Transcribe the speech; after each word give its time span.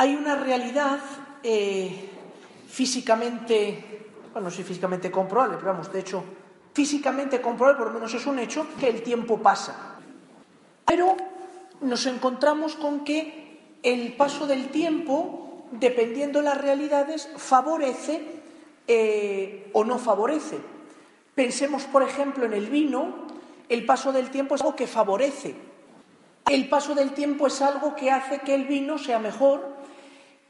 Hay 0.00 0.14
una 0.14 0.36
realidad 0.36 1.00
eh, 1.42 2.08
físicamente, 2.68 4.06
bueno, 4.32 4.48
no 4.48 4.54
sé 4.54 4.62
físicamente 4.62 5.10
comprobable, 5.10 5.56
pero 5.56 5.72
vamos, 5.72 5.92
de 5.92 5.98
hecho, 5.98 6.22
físicamente 6.72 7.40
comprobable, 7.40 7.78
por 7.78 7.88
lo 7.88 7.94
menos 7.94 8.14
es 8.14 8.24
un 8.24 8.38
hecho, 8.38 8.64
que 8.78 8.88
el 8.88 9.02
tiempo 9.02 9.38
pasa. 9.38 9.96
Pero 10.86 11.16
nos 11.80 12.06
encontramos 12.06 12.76
con 12.76 13.04
que 13.04 13.78
el 13.82 14.12
paso 14.12 14.46
del 14.46 14.68
tiempo, 14.68 15.66
dependiendo 15.72 16.38
de 16.38 16.44
las 16.44 16.58
realidades, 16.58 17.28
favorece 17.36 18.22
eh, 18.86 19.68
o 19.72 19.82
no 19.82 19.98
favorece. 19.98 20.60
Pensemos, 21.34 21.82
por 21.86 22.04
ejemplo, 22.04 22.44
en 22.44 22.52
el 22.52 22.70
vino, 22.70 23.26
el 23.68 23.84
paso 23.84 24.12
del 24.12 24.30
tiempo 24.30 24.54
es 24.54 24.60
algo 24.60 24.76
que 24.76 24.86
favorece. 24.86 25.56
El 26.48 26.68
paso 26.68 26.94
del 26.94 27.14
tiempo 27.14 27.48
es 27.48 27.60
algo 27.62 27.96
que 27.96 28.12
hace 28.12 28.38
que 28.42 28.54
el 28.54 28.66
vino 28.66 28.96
sea 28.96 29.18
mejor, 29.18 29.77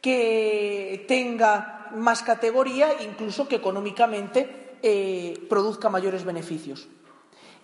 que 0.01 1.05
tenga 1.09 1.91
más 1.95 2.23
categoría, 2.23 3.03
incluso 3.03 3.49
que 3.49 3.57
económicamente 3.57 4.77
eh, 4.83 5.47
produzca 5.49 5.89
mayores 5.89 6.25
beneficios. 6.25 6.89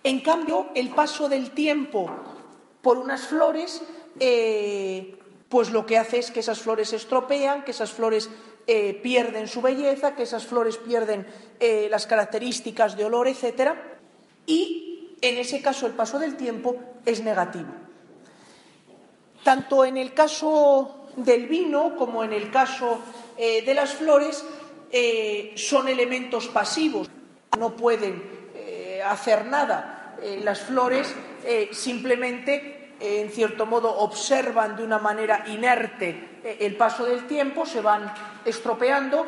En 0.03 0.19
cambio, 0.19 0.67
el 0.75 0.89
paso 0.89 1.29
del 1.29 1.51
tiempo 1.51 2.09
por 2.81 2.97
unas 2.97 3.27
flores, 3.27 3.81
eh, 4.19 5.17
pues 5.49 5.71
lo 5.71 5.85
que 5.85 5.97
hace 5.97 6.19
es 6.19 6.31
que 6.31 6.41
esas 6.41 6.59
flores 6.59 6.89
se 6.89 6.97
estropean, 6.97 7.63
que 7.63 7.71
esas 7.71 7.91
flores 7.91 8.29
eh, 8.67 8.99
pierden 9.01 9.47
su 9.47 9.61
belleza, 9.61 10.15
que 10.15 10.23
esas 10.23 10.45
flores 10.45 10.77
pierden 10.77 11.25
las 11.89 12.05
características 12.05 12.97
de 12.97 13.05
olor, 13.05 13.27
etc. 13.27 13.71
Y 14.45 15.15
en 15.21 15.37
ese 15.37 15.61
caso 15.61 15.87
el 15.87 15.93
paso 15.93 16.19
del 16.19 16.35
tiempo 16.35 16.75
es 17.05 17.23
negativo. 17.23 17.69
Tanto 19.43 19.85
en 19.85 19.97
el 19.97 20.13
caso 20.13 21.04
del 21.15 21.47
vino, 21.47 21.95
como 21.95 22.23
en 22.23 22.33
el 22.33 22.51
caso 22.51 22.99
eh, 23.37 23.63
de 23.63 23.73
las 23.73 23.93
flores, 23.93 24.45
eh, 24.91 25.53
son 25.55 25.87
elementos 25.87 26.47
pasivos, 26.47 27.09
no 27.59 27.75
pueden 27.75 28.23
eh, 28.53 29.01
hacer 29.05 29.45
nada. 29.45 29.91
las 30.43 30.61
flores 30.61 31.13
simplemente, 31.71 32.95
en 32.99 33.29
cierto 33.29 33.65
modo, 33.65 33.91
observan 33.99 34.75
de 34.75 34.83
una 34.83 34.97
manera 34.97 35.43
inerte 35.47 36.39
el 36.59 36.75
paso 36.77 37.05
del 37.05 37.27
tiempo, 37.27 37.65
se 37.65 37.81
van 37.81 38.11
estropeando 38.45 39.25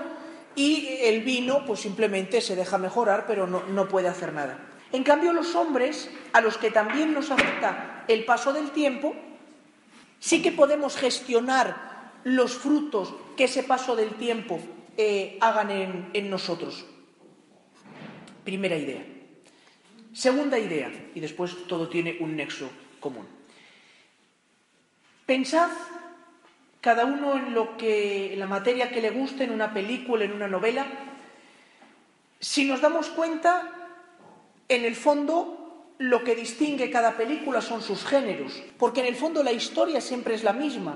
y 0.56 0.88
el 1.04 1.22
vino 1.22 1.66
pues 1.66 1.82
simplemente 1.82 2.42
se 2.42 2.56
deja 2.56 2.78
mejorar, 2.78 3.26
pero 3.28 3.46
no, 3.46 3.64
no 3.68 3.88
puede 3.88 4.08
hacer 4.08 4.34
nada. 4.34 4.58
En 4.92 5.04
cambio, 5.04 5.34
los 5.34 5.54
hombres, 5.56 6.10
a 6.34 6.42
los 6.42 6.58
que 6.58 6.72
también 6.72 7.14
nos 7.14 7.30
afecta 7.30 8.06
el 8.08 8.26
paso 8.26 8.54
del 8.54 8.72
tiempo, 8.72 9.14
Sí 10.20 10.42
que 10.42 10.52
podemos 10.52 10.96
gestionar 10.96 12.12
los 12.23 12.58
frutos 12.58 13.14
que 13.36 13.46
ese 13.46 13.64
paso 13.64 13.96
del 13.96 14.16
tiempo 14.16 14.59
eh, 14.98 15.38
hagan 15.42 15.72
en, 16.14 16.30
nosotros. 16.30 16.86
Primera 18.44 18.76
idea. 18.76 19.06
Segunda 20.14 20.58
idea, 20.58 20.91
y 21.14 21.19
después 21.19 21.68
todo 21.68 21.88
tiene 21.88 22.18
un 22.19 22.36
nexo 22.36 22.69
común. 23.00 23.28
Pensad 25.25 25.69
cada 26.81 27.06
uno 27.06 27.38
en 27.38 27.53
lo 27.53 27.78
que 27.78 28.34
en 28.34 28.40
la 28.40 28.47
materia 28.47 28.90
que 28.90 29.02
le 29.02 29.12
guste, 29.12 29.44
en 29.44 29.52
una 29.52 29.74
película, 29.74 30.25
en 30.25 30.31
una 30.31 30.47
novela. 30.47 30.88
Si 32.40 32.66
nos 32.66 32.81
damos 32.81 33.09
cuenta, 33.09 33.72
en 34.70 34.86
el 34.86 34.96
fondo 34.96 35.56
lo 36.00 36.24
que 36.24 36.35
distingue 36.35 36.91
cada 36.91 37.18
película 37.18 37.62
son 37.62 37.81
sus 37.81 38.06
géneros, 38.06 38.62
porque 38.78 39.02
en 39.02 39.08
el 39.08 39.16
fondo 39.16 39.44
la 39.44 39.52
historia 39.52 40.02
siempre 40.02 40.35
es 40.35 40.44
la 40.44 40.53
misma. 40.53 40.96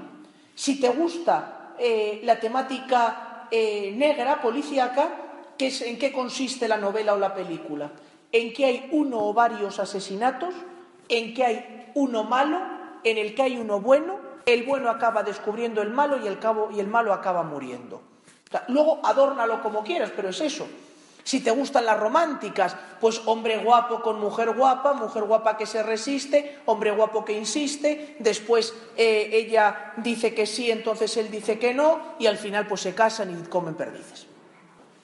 Si 0.55 0.79
te 0.79 0.89
gusta 0.89 1.75
eh, 1.79 2.21
la 2.23 2.39
temática 2.39 3.47
eh, 3.49 3.93
negra, 3.95 4.41
policíaca, 4.41 5.09
¿en 5.57 5.99
qué 5.99 6.11
consiste 6.11 6.67
la 6.67 6.77
novela 6.77 7.13
o 7.13 7.19
la 7.19 7.33
película? 7.33 7.91
En 8.31 8.53
que 8.53 8.65
hay 8.65 8.89
uno 8.91 9.19
o 9.19 9.33
varios 9.33 9.79
asesinatos, 9.79 10.53
en 11.09 11.33
que 11.33 11.45
hay 11.45 11.91
uno 11.95 12.23
malo, 12.23 12.59
en 13.03 13.17
el 13.17 13.35
que 13.35 13.41
hay 13.41 13.57
uno 13.57 13.79
bueno, 13.81 14.19
el 14.45 14.63
bueno 14.63 14.89
acaba 14.89 15.23
descubriendo 15.23 15.81
el 15.81 15.89
malo 15.89 16.23
y 16.23 16.27
el, 16.27 16.39
cabo, 16.39 16.69
y 16.71 16.79
el 16.79 16.87
malo 16.87 17.13
acaba 17.13 17.43
muriendo. 17.43 18.01
luego 18.67 18.99
adórnalo 19.03 19.61
como 19.61 19.83
quieras, 19.83 20.11
pero 20.15 20.29
es 20.29 20.41
eso. 20.41 20.67
Si 21.23 21.41
te 21.41 21.51
gustan 21.51 21.85
las 21.85 21.99
románticas, 21.99 22.75
pues 22.99 23.21
hombre 23.25 23.57
guapo 23.57 24.01
con 24.01 24.19
mujer 24.19 24.51
guapa, 24.51 24.93
mujer 24.93 25.23
guapa 25.23 25.57
que 25.57 25.65
se 25.65 25.83
resiste, 25.83 26.59
hombre 26.65 26.91
guapo 26.91 27.23
que 27.23 27.33
insiste, 27.33 28.15
después 28.19 28.73
eh, 28.97 29.29
ella 29.31 29.93
dice 29.97 30.33
que 30.33 30.45
sí, 30.45 30.71
entonces 30.71 31.15
él 31.17 31.29
dice 31.29 31.59
que 31.59 31.73
no, 31.73 32.15
y 32.19 32.25
al 32.25 32.37
final 32.37 32.67
pues 32.67 32.81
se 32.81 32.95
casan 32.95 33.31
y 33.31 33.47
comen 33.47 33.75
perdices. 33.75 34.25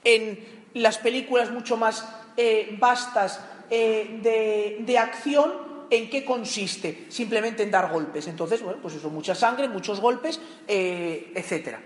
En 0.04 0.68
las 0.74 0.98
películas 0.98 1.52
mucho 1.52 1.78
más 1.78 2.08
eh, 2.36 2.76
vastas 2.80 3.40
eh, 3.70 4.80
de, 4.86 4.98
acción, 4.98 5.86
¿en 5.90 6.10
qué 6.10 6.26
consiste? 6.26 7.06
Simplemente 7.10 7.64
en 7.64 7.72
dar 7.72 7.92
golpes. 7.92 8.28
Entonces, 8.28 8.62
bueno, 8.64 8.80
pues 8.82 8.96
eso, 8.96 9.10
mucha 9.10 9.36
sangre, 9.36 9.68
muchos 9.68 10.00
golpes, 10.00 10.40
etcétera. 10.68 11.82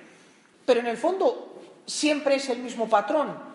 Pero 0.66 0.80
en 0.80 0.88
el 0.88 0.98
fondo 0.98 1.62
siempre 1.86 2.36
es 2.36 2.50
el 2.50 2.60
mismo 2.60 2.88
patrón 2.88 3.51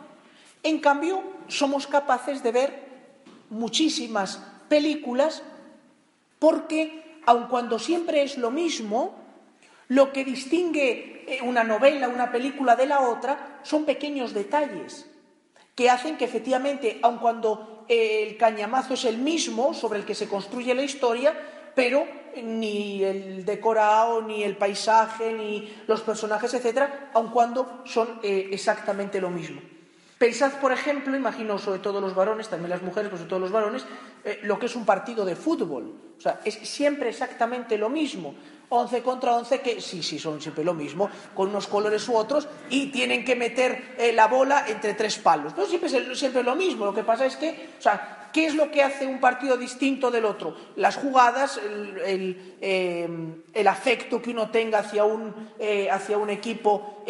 en 0.67 0.81
cambio, 0.81 1.23
somos 1.49 1.87
capaces 1.87 2.43
de 2.43 2.53
ver 2.53 2.87
muchísimas 3.51 4.43
películas 4.69 5.43
porque, 6.39 7.21
aun 7.25 7.47
cuando 7.47 7.79
siempre 7.79 8.23
es 8.23 8.37
lo 8.37 8.51
mismo, 8.51 9.15
lo 9.89 10.13
que 10.13 10.25
distingue 10.25 11.25
eh, 11.27 11.39
una 11.43 11.63
novela, 11.63 12.09
una 12.09 12.33
película 12.33 12.75
de 12.75 12.87
la 12.87 13.01
otra, 13.01 13.61
son 13.63 13.85
pequeños 13.85 14.35
detalles 14.35 15.07
que 15.77 15.91
hacen 15.91 16.17
que 16.17 16.25
efectivamente, 16.25 16.99
aun 17.03 17.19
cuando 17.19 17.85
eh, 17.89 18.27
el 18.27 18.37
cañamazo 18.37 18.95
es 18.95 19.05
el 19.05 19.19
mismo 19.19 19.75
sobre 19.75 20.01
el 20.01 20.05
que 20.05 20.15
se 20.15 20.29
construye 20.29 20.75
la 20.75 20.83
historia, 20.83 21.37
pero 21.75 22.07
ni 22.43 23.05
el 23.05 23.45
decorado, 23.45 24.23
ni 24.23 24.43
el 24.43 24.57
paisaje, 24.57 25.33
ni 25.33 25.73
los 25.87 26.01
personajes, 26.01 26.53
etcétera, 26.55 27.11
aun 27.15 27.29
cuando 27.29 27.83
son 27.85 28.19
eh, 28.23 28.49
exactamente 28.51 29.21
lo 29.21 29.31
mismo. 29.31 29.76
Pensad, 30.19 30.61
por 30.61 30.73
ejemplo, 30.73 31.15
imagino 31.15 31.59
sobre 31.59 31.79
todo 31.79 32.01
los 32.01 32.15
varones, 32.15 32.49
también 32.49 32.71
las 32.71 32.81
mujeres, 32.81 33.11
pero 33.11 33.19
sobre 33.19 33.29
todo 33.29 33.39
los 33.39 33.53
varones, 33.53 33.85
eh, 34.25 34.41
lo 34.45 34.59
que 34.59 34.65
es 34.65 34.75
un 34.75 34.87
partido 34.87 35.27
de 35.27 35.37
fútbol. 35.37 35.93
O 36.17 36.21
sea, 36.21 36.41
es 36.43 36.55
siempre 36.55 37.11
exactamente 37.11 37.77
lo 37.77 37.91
mismo. 37.91 38.35
11 38.71 39.03
contra 39.03 39.35
11, 39.37 39.61
que 39.61 39.81
sí, 39.83 40.03
sí, 40.03 40.19
son 40.19 40.41
siempre 40.41 40.65
lo 40.65 40.73
mismo, 40.73 41.11
con 41.35 41.51
unos 41.51 41.67
colores 41.67 42.09
u 42.09 42.17
otros, 42.17 42.49
y 42.71 42.87
tienen 42.87 43.27
que 43.27 43.37
meter 43.37 43.95
eh, 43.99 44.13
la 44.15 44.27
bola 44.27 44.65
entre 44.69 44.95
tres 44.95 45.19
palos. 45.19 45.53
Pero 45.55 45.69
siempre 45.69 45.91
es 45.91 46.19
siempre 46.19 46.43
lo 46.43 46.57
mismo. 46.57 46.87
Lo 46.87 46.95
que 46.95 47.05
pasa 47.05 47.27
es 47.27 47.37
que, 47.37 47.69
o 47.79 47.83
sea, 47.83 48.31
¿qué 48.33 48.47
es 48.47 48.55
lo 48.55 48.71
que 48.71 48.83
hace 48.83 49.07
un 49.07 49.21
partido 49.21 49.59
distinto 49.59 50.11
del 50.11 50.25
otro? 50.25 50.57
Las 50.77 50.97
jugadas, 50.97 51.61
el, 52.07 52.57
eh, 52.63 53.67
afecto 53.69 54.23
que 54.23 54.31
uno 54.31 54.49
tenga 54.49 54.79
hacia 54.79 55.05
un, 55.05 55.51
hacia 55.93 56.17
un 56.17 56.31
equipo 56.31 57.05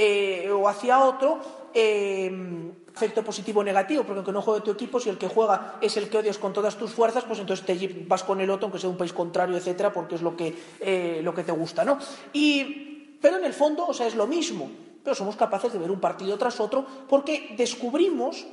o 0.52 0.69
hacia 0.69 0.98
otro 0.98 1.40
efecto 2.96 3.22
positivo 3.22 3.60
o 3.60 3.64
negativo, 3.64 4.04
porque 4.04 4.25
aunque 4.25 4.32
no 4.32 4.40
juegue 4.40 4.64
tu 4.64 4.72
equipo, 4.72 4.98
si 4.98 5.10
el 5.10 5.19
que 5.19 5.28
juega 5.28 5.76
es 5.82 5.96
el 5.98 6.08
que 6.08 6.16
odias 6.16 6.38
con 6.38 6.54
todas 6.54 6.76
tus 6.76 6.93
fuerzas, 6.93 7.25
pues 7.25 7.38
entonces 7.38 7.64
te 7.66 7.76
vas 8.08 8.25
con 8.25 8.40
el 8.40 8.48
otro, 8.48 8.66
aunque 8.66 8.78
sea 8.78 8.88
un 8.88 8.96
país 8.96 9.12
contrario, 9.12 9.56
etcétera, 9.56 9.93
porque 9.93 10.14
es 10.14 10.22
lo 10.22 10.34
que, 10.34 10.56
eh, 10.81 11.20
lo 11.22 11.34
que 11.34 11.44
te 11.44 11.52
gusta, 11.52 11.84
¿no? 11.84 11.98
Y, 12.32 13.19
pero 13.20 13.37
en 13.37 13.44
el 13.44 13.52
fondo, 13.52 13.87
o 13.87 13.93
sea, 13.93 14.06
es 14.06 14.14
lo 14.14 14.26
mismo, 14.26 14.70
pero 15.04 15.14
somos 15.14 15.37
capaces 15.37 15.72
de 15.72 15.78
ver 15.78 15.90
un 15.90 16.00
partido 16.00 16.38
tras 16.38 16.58
otro 16.58 16.87
porque 17.06 17.54
descubrimos 17.56 18.46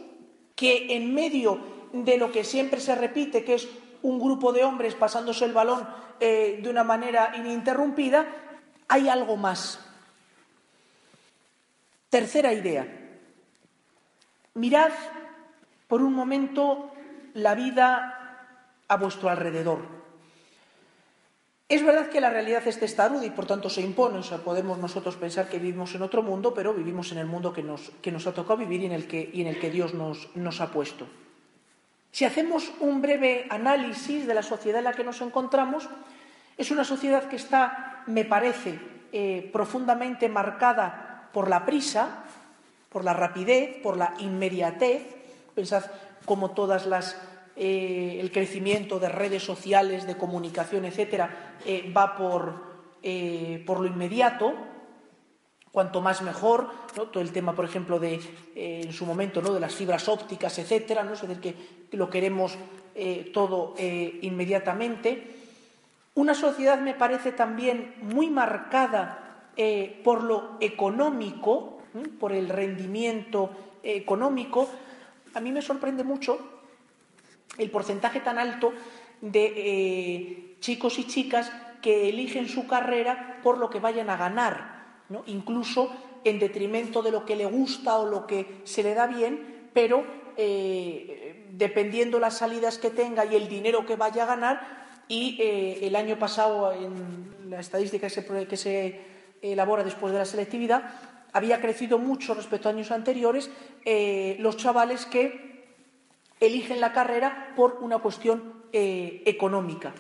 que 0.56 0.94
en 0.94 1.14
medio 1.14 1.60
de 1.94 2.18
lo 2.18 2.32
que 2.32 2.44
siempre 2.44 2.82
se 2.82 2.96
repite, 2.96 3.46
que 3.46 3.56
es 3.56 3.70
un 4.02 4.20
grupo 4.20 4.52
de 4.52 4.66
hombres 4.66 4.94
pasándose 4.94 5.46
el 5.46 5.54
balón 5.54 5.88
eh, 6.20 6.60
de 6.62 6.70
una 6.70 6.84
manera 6.84 7.34
ininterrumpida, 7.38 8.28
hay 8.90 9.08
algo 9.08 9.38
más. 9.38 9.80
Tercera 12.10 12.54
idea. 12.54 13.03
Mirad 14.56 14.92
por 15.88 16.02
un 16.02 16.14
momento 16.14 16.92
la 17.34 17.56
vida 17.56 18.48
a 18.88 18.98
vuestro 18.98 19.30
alrededor. 19.30 20.04
Es 21.70 21.84
verdad 21.84 22.10
que 22.10 22.22
la 22.22 22.30
realidad 22.30 22.68
es 22.68 22.80
testaruda 22.80 23.26
y 23.26 23.32
por 23.32 23.48
tanto 23.48 23.70
se 23.70 23.82
impone, 23.82 24.20
o 24.20 24.24
sea, 24.24 24.38
podemos 24.40 24.78
nosotros 24.78 25.16
pensar 25.16 25.50
que 25.50 25.58
vivimos 25.58 25.96
en 25.96 26.04
otro 26.04 26.22
mundo, 26.22 26.54
pero 26.54 26.74
vivimos 26.74 27.12
en 27.12 27.18
el 27.18 27.26
mundo 27.26 27.52
que 27.52 27.64
nos, 27.64 28.28
ha 28.28 28.34
tocado 28.34 28.58
vivir 28.58 28.82
y 28.82 28.86
en 28.86 28.92
el 28.92 29.08
que, 29.08 29.72
Dios 29.72 29.94
nos, 29.96 30.30
nos 30.36 30.62
ha 30.62 30.72
puesto. 30.72 31.08
Si 32.12 32.26
hacemos 32.26 32.72
un 32.80 33.02
breve 33.02 33.48
análisis 33.50 34.28
de 34.28 34.36
la 34.36 34.44
sociedad 34.44 34.80
en 34.80 34.84
la 34.84 34.94
que 34.94 35.04
nos 35.04 35.22
encontramos, 35.22 35.90
es 36.58 36.70
una 36.70 36.84
sociedad 36.84 37.28
que 37.28 37.38
está, 37.38 38.04
me 38.06 38.24
parece, 38.24 38.80
eh, 39.12 39.50
profundamente 39.52 40.30
marcada 40.30 41.30
por 41.34 41.50
la 41.50 41.66
prisa, 41.66 42.23
por 42.94 43.04
la 43.04 43.14
rapidez, 43.14 43.82
por 43.82 43.98
la 43.98 44.14
inmediatez. 44.20 45.02
Pensad 45.56 45.84
cómo 46.26 46.52
todas 46.52 46.86
las 46.86 47.20
eh, 47.56 48.18
el 48.20 48.32
crecimiento 48.32 49.00
de 49.00 49.10
redes 49.10 49.44
sociales, 49.44 50.08
de 50.08 50.18
comunicación, 50.18 50.86
etcétera, 50.86 51.58
eh, 51.66 51.92
va 51.96 52.16
por, 52.16 52.74
por, 53.66 53.80
lo 53.80 53.88
inmediato. 53.88 54.54
Cuanto 55.72 56.02
más 56.02 56.22
mejor, 56.22 56.70
todo 56.94 57.20
el 57.20 57.32
tema, 57.32 57.54
por 57.54 57.66
ejemplo, 57.66 58.00
de 58.00 58.20
en 58.56 58.94
su 58.94 59.06
momento, 59.08 59.42
¿no? 59.42 59.54
de 59.54 59.60
las 59.60 59.74
fibras 59.74 60.08
ópticas, 60.08 60.58
etcétera, 60.60 61.04
¿no? 61.04 61.14
es 61.14 61.22
decir, 61.22 61.40
que 61.90 61.98
lo 61.98 62.10
queremos 62.12 62.56
todo 63.34 63.74
inmediatamente. 63.80 65.34
Una 66.16 66.36
sociedad 66.36 66.80
me 66.80 66.94
parece 66.94 67.32
también 67.32 67.96
muy 68.02 68.30
marcada 68.30 69.50
eh, 69.56 70.02
por 70.04 70.24
lo 70.24 70.58
económico, 70.60 71.73
por 72.20 72.34
el 72.34 72.50
rendimiento 72.50 73.50
económico. 73.84 74.70
A 75.34 75.40
mí 75.40 75.52
me 75.52 75.62
sorprende 75.62 76.04
mucho 76.04 76.40
el 77.58 77.70
porcentaje 77.70 78.20
tan 78.20 78.38
alto 78.38 78.74
de 79.22 79.54
eh, 79.56 80.56
chicos 80.60 81.00
y 81.00 81.08
chicas 81.08 81.52
que 81.82 82.10
eligen 82.10 82.48
su 82.48 82.68
carrera 82.68 83.40
por 83.44 83.58
lo 83.58 83.70
que 83.70 83.80
vayan 83.80 84.10
a 84.10 84.18
ganar, 84.18 85.04
incluso 85.28 85.92
en 86.24 86.40
detrimento 86.40 87.02
de 87.02 87.12
lo 87.12 87.26
que 87.26 87.36
le 87.36 87.46
gusta 87.46 87.98
o 87.98 88.10
lo 88.10 88.26
que 88.26 88.62
se 88.64 88.84
le 88.84 88.94
da 88.94 89.08
bien, 89.08 89.70
pero 89.74 90.06
eh, 90.38 91.46
dependiendo 91.52 92.20
las 92.20 92.38
salidas 92.38 92.78
que 92.78 92.90
tenga 92.90 93.26
y 93.26 93.36
el 93.36 93.50
dinero 93.50 93.86
que 93.86 93.96
vaya 93.96 94.24
a 94.24 94.28
ganar, 94.28 94.84
y 95.08 95.38
eh, 95.40 95.80
el 95.86 95.96
año 95.96 96.18
pasado, 96.18 96.72
en 96.72 97.50
la 97.50 97.60
estadística 97.60 98.08
que 98.08 98.58
se, 98.58 99.00
elabora 99.42 99.84
después 99.84 100.14
de 100.14 100.20
la 100.20 100.26
selectividad, 100.26 100.84
había 101.34 101.60
crecido 101.60 102.00
mucho 102.00 102.34
respecto 102.34 102.70
a 102.70 102.72
años 102.72 102.92
anteriores 102.92 103.50
eh, 103.86 104.38
los 104.40 104.58
chavales 104.58 105.06
que 105.06 105.66
eligen 106.40 106.80
la 106.80 106.94
carrera 106.94 107.54
por 107.56 107.80
una 107.82 108.00
cuestión 108.00 108.64
eh, 108.72 109.24
económica. 109.26 109.94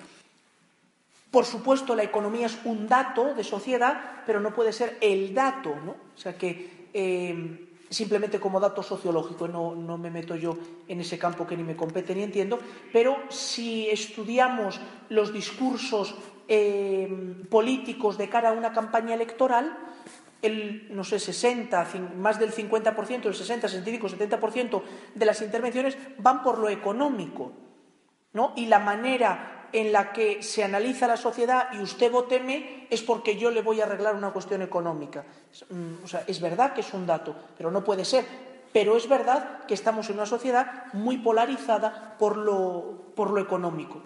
Por 1.31 1.45
supuesto, 1.45 1.95
la 1.95 2.03
economía 2.03 2.45
es 2.45 2.59
un 2.63 2.87
dato 2.87 3.33
de 3.33 3.43
sociedad, 3.43 4.23
pero 4.25 4.39
no 4.39 4.53
puede 4.53 4.71
ser 4.71 4.97
el 5.01 5.33
dato, 5.33 5.75
¿no? 5.83 5.95
O 6.15 6.17
sea 6.17 6.37
que 6.37 6.83
simplemente 7.93 8.39
como 8.39 8.59
dato 8.59 8.83
sociológico, 8.83 9.47
no, 9.47 9.75
no, 9.75 9.97
me 9.97 10.09
meto 10.09 10.35
yo 10.35 10.57
en 10.87 10.99
ese 10.99 11.17
campo 11.17 11.45
que 11.45 11.55
ni 11.55 11.63
me 11.63 11.75
compete 11.75 12.15
ni 12.15 12.23
entiendo, 12.23 12.59
pero 12.91 13.17
si 13.29 13.89
estudiamos 13.89 14.81
los 15.09 15.31
discursos 15.31 16.15
eh, 16.47 17.07
políticos 17.49 18.17
de 18.17 18.29
cara 18.29 18.49
a 18.49 18.53
una 18.53 18.73
campaña 18.73 19.13
electoral, 19.13 19.77
el, 20.43 20.87
no 20.91 21.03
sé, 21.03 21.17
60, 21.17 21.87
más 22.17 22.39
del 22.39 22.53
50%, 22.53 23.25
el 23.25 23.33
60, 23.33 23.67
65, 23.67 24.09
70% 24.09 24.83
de 25.15 25.25
las 25.25 25.41
intervenciones 25.41 25.97
van 26.19 26.43
por 26.43 26.59
lo 26.59 26.69
económico, 26.69 27.51
¿no? 28.33 28.53
Y 28.55 28.67
la 28.67 28.79
manera 28.79 29.63
en 29.73 29.91
la 29.91 30.13
que 30.13 30.43
se 30.43 30.63
analiza 30.63 31.07
la 31.07 31.17
sociedad 31.17 31.69
y 31.73 31.79
usted 31.81 32.11
voteme 32.11 32.87
es 32.91 33.01
porque 33.01 33.37
yo 33.37 33.49
le 33.49 33.63
voy 33.63 33.81
a 33.81 33.85
arreglar 33.85 34.15
una 34.15 34.31
cuestión 34.31 34.61
económica. 34.61 35.25
Mm, 35.69 36.03
o 36.03 36.07
sea, 36.07 36.23
es 36.27 36.39
verdad 36.39 36.73
que 36.73 36.81
es 36.81 36.93
un 36.93 37.07
dato, 37.07 37.35
pero 37.57 37.71
no 37.71 37.83
puede 37.83 38.05
ser. 38.05 38.23
Pero 38.71 38.95
es 38.95 39.07
verdad 39.07 39.65
que 39.65 39.73
estamos 39.73 40.09
en 40.09 40.15
una 40.15 40.25
sociedad 40.25 40.93
muy 40.93 41.17
polarizada 41.17 42.15
por 42.19 42.37
lo, 42.37 43.13
por 43.15 43.31
lo 43.31 43.41
económico. 43.41 44.01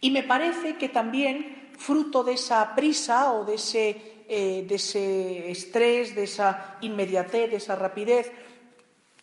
Y 0.00 0.10
me 0.10 0.22
parece 0.22 0.76
que 0.76 0.88
también, 0.88 1.70
fruto 1.78 2.24
de 2.24 2.32
esa 2.32 2.74
prisa 2.74 3.32
o 3.32 3.44
de 3.44 3.54
ese, 3.54 4.19
eh, 4.32 4.64
de 4.64 4.76
ese 4.76 5.50
estrés, 5.50 6.14
de 6.14 6.22
esa 6.22 6.76
inmediatez, 6.82 7.50
de 7.50 7.56
esa 7.56 7.74
rapidez, 7.74 8.30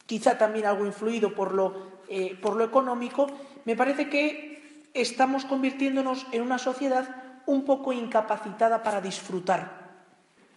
quizá 0.05 0.37
también 0.37 0.65
algo 0.65 0.85
influido 0.85 1.33
por 1.33 1.53
lo, 1.53 2.01
eh, 2.09 2.35
por 2.41 2.57
lo 2.57 2.65
económico, 2.65 3.25
me 3.63 3.77
parece 3.77 4.09
que 4.09 4.83
estamos 4.93 5.45
convirtiéndonos 5.45 6.27
en 6.33 6.41
una 6.41 6.57
sociedad 6.57 7.23
un 7.45 7.63
poco 7.63 7.93
incapacitada 7.93 8.83
para 8.83 8.99
disfrutar, 8.99 9.95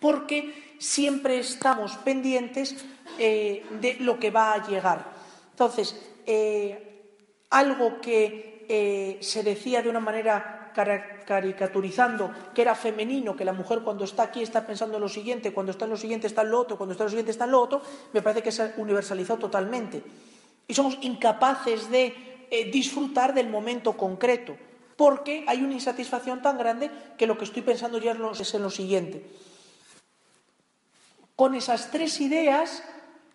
porque 0.01 0.75
siempre 0.81 1.39
estamos 1.39 1.95
pendientes 1.99 2.85
eh, 3.21 3.65
de 3.81 3.99
lo 4.01 4.19
que 4.19 4.33
va 4.33 4.55
a 4.55 4.67
llegar. 4.67 5.13
Entonces, 5.53 5.95
algo 7.51 8.01
que 8.01 9.19
se 9.21 9.45
decía 9.45 9.81
de 9.81 9.91
una 9.91 10.01
manera 10.01 10.60
caricaturizando 10.73 12.31
que 12.55 12.63
era 12.63 12.75
femenino, 12.75 13.37
que 13.37 13.45
la 13.45 13.53
mujer 13.53 13.81
cuando 13.81 14.05
está 14.05 14.25
aquí 14.25 14.43
está 14.43 14.67
pensando 14.67 14.97
en 14.97 15.03
lo 15.03 15.09
siguiente, 15.09 15.53
cuando 15.53 15.73
está 15.73 15.85
en 15.85 15.91
lo 15.93 15.97
siguiente 15.97 16.27
está 16.27 16.43
en 16.43 16.51
lo 16.51 16.61
otro, 16.61 16.77
cuando 16.77 16.93
está 16.93 17.05
en 17.05 17.07
lo 17.07 17.11
siguiente 17.11 17.33
está 17.33 17.45
en 17.45 17.51
lo 17.53 17.61
otro, 17.61 17.83
me 18.13 18.23
parece 18.23 18.43
que 18.43 18.53
se 18.53 18.63
ha 18.63 18.75
universalizado 18.77 19.39
totalmente. 19.39 20.03
Y 20.67 20.75
somos 20.75 20.99
incapaces 21.03 21.91
de 21.91 22.47
eh, 22.51 22.71
disfrutar 22.71 23.35
del 23.35 23.49
momento 23.49 23.97
concreto, 23.97 24.57
porque 24.97 25.45
hay 25.47 25.63
una 25.63 25.75
insatisfacción 25.75 26.43
tan 26.43 26.59
grande 26.59 26.91
que 27.17 27.27
lo 27.27 27.39
que 27.39 27.45
estoy 27.45 27.63
pensando 27.63 27.99
ya 27.99 28.13
es 28.13 28.55
en 28.55 28.63
lo 28.63 28.71
siguiente. 28.71 29.25
Con 31.37 31.55
esas 31.55 31.91
tres 31.91 32.21
ideas, 32.21 32.85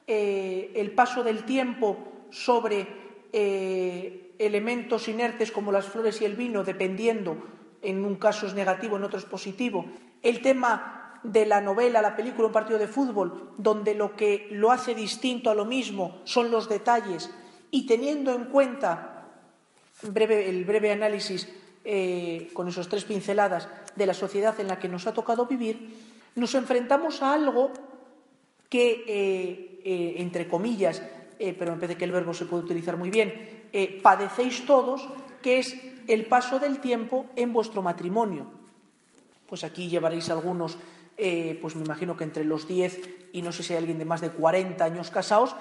eh, 0.06 0.72
el 0.76 0.92
paso 0.92 1.24
del 1.24 1.44
tiempo 1.46 1.98
sobre 2.30 2.88
eh, 3.34 4.25
elementos 4.40 5.08
inertes 5.08 5.52
como 5.52 5.72
las 5.72 5.86
flores 5.86 6.22
y 6.22 6.26
el 6.26 6.36
vino, 6.36 6.64
dependiendo, 6.64 7.38
en 7.82 8.04
un 8.04 8.16
caso 8.16 8.48
es 8.48 8.54
negativo, 8.54 8.98
en 8.98 9.04
otro 9.04 9.20
es 9.20 9.26
positivo, 9.26 9.86
el 10.22 10.42
tema 10.42 11.20
de 11.24 11.46
la 11.46 11.62
novela, 11.62 12.02
la 12.02 12.16
película, 12.16 12.48
un 12.48 12.54
partido 12.54 12.80
de 12.80 12.88
fútbol, 12.88 13.52
donde 13.58 13.96
lo 13.96 14.16
que 14.16 14.48
lo 14.52 14.72
hace 14.72 14.94
distinto 14.94 15.50
a 15.50 15.56
lo 15.56 15.66
mismo 15.66 16.22
son 16.24 16.52
los 16.52 16.70
detalles. 16.70 17.32
Y 17.72 17.86
teniendo 17.86 18.34
en 18.34 18.46
cuenta 18.46 19.28
el 20.04 20.66
breve 20.66 20.92
análisis 20.92 21.50
eh, 21.84 22.50
con 22.54 22.68
esas 22.68 22.88
tres 22.88 23.06
pinceladas 23.06 23.68
de 23.96 24.06
la 24.06 24.14
sociedad 24.14 24.60
en 24.60 24.68
la 24.68 24.80
que 24.80 24.90
nos 24.90 25.08
ha 25.08 25.14
tocado 25.14 25.46
vivir, 25.46 25.96
nos 26.36 26.54
enfrentamos 26.56 27.22
a 27.22 27.34
algo 27.34 27.72
que, 28.70 29.04
eh, 29.08 29.82
eh, 29.84 30.16
entre 30.18 30.48
comillas, 30.48 31.02
pero 31.38 31.74
me 31.74 31.78
parece 31.78 31.98
que 31.98 32.06
el 32.06 32.12
verbo 32.12 32.34
se 32.34 32.46
puede 32.46 32.64
utilizar 32.64 32.98
muy 32.98 33.10
bien, 33.10 33.65
padecéis 34.02 34.66
todos, 34.66 35.08
que 35.42 35.60
es 35.60 35.76
el 36.08 36.26
paso 36.26 36.60
del 36.60 36.80
tiempo 36.80 37.26
en 37.36 37.54
vuestro 37.54 37.82
matrimonio. 37.82 38.48
Pues 39.48 39.64
aquí 39.64 39.90
llevaréis 39.90 40.30
algunos 40.30 40.78
pues 41.62 41.78
me 41.78 41.86
imagino 41.86 42.18
que 42.18 42.26
entre 42.26 42.44
los 42.44 42.68
10 42.68 43.32
y 43.32 43.42
no 43.42 43.54
sé 43.54 43.64
si 43.64 43.72
hay 43.72 43.80
alguien 43.80 43.98
de 43.98 44.04
más 44.04 44.20
de 44.20 44.32
40 44.32 44.84
años 44.84 45.12
casados, 45.12 45.56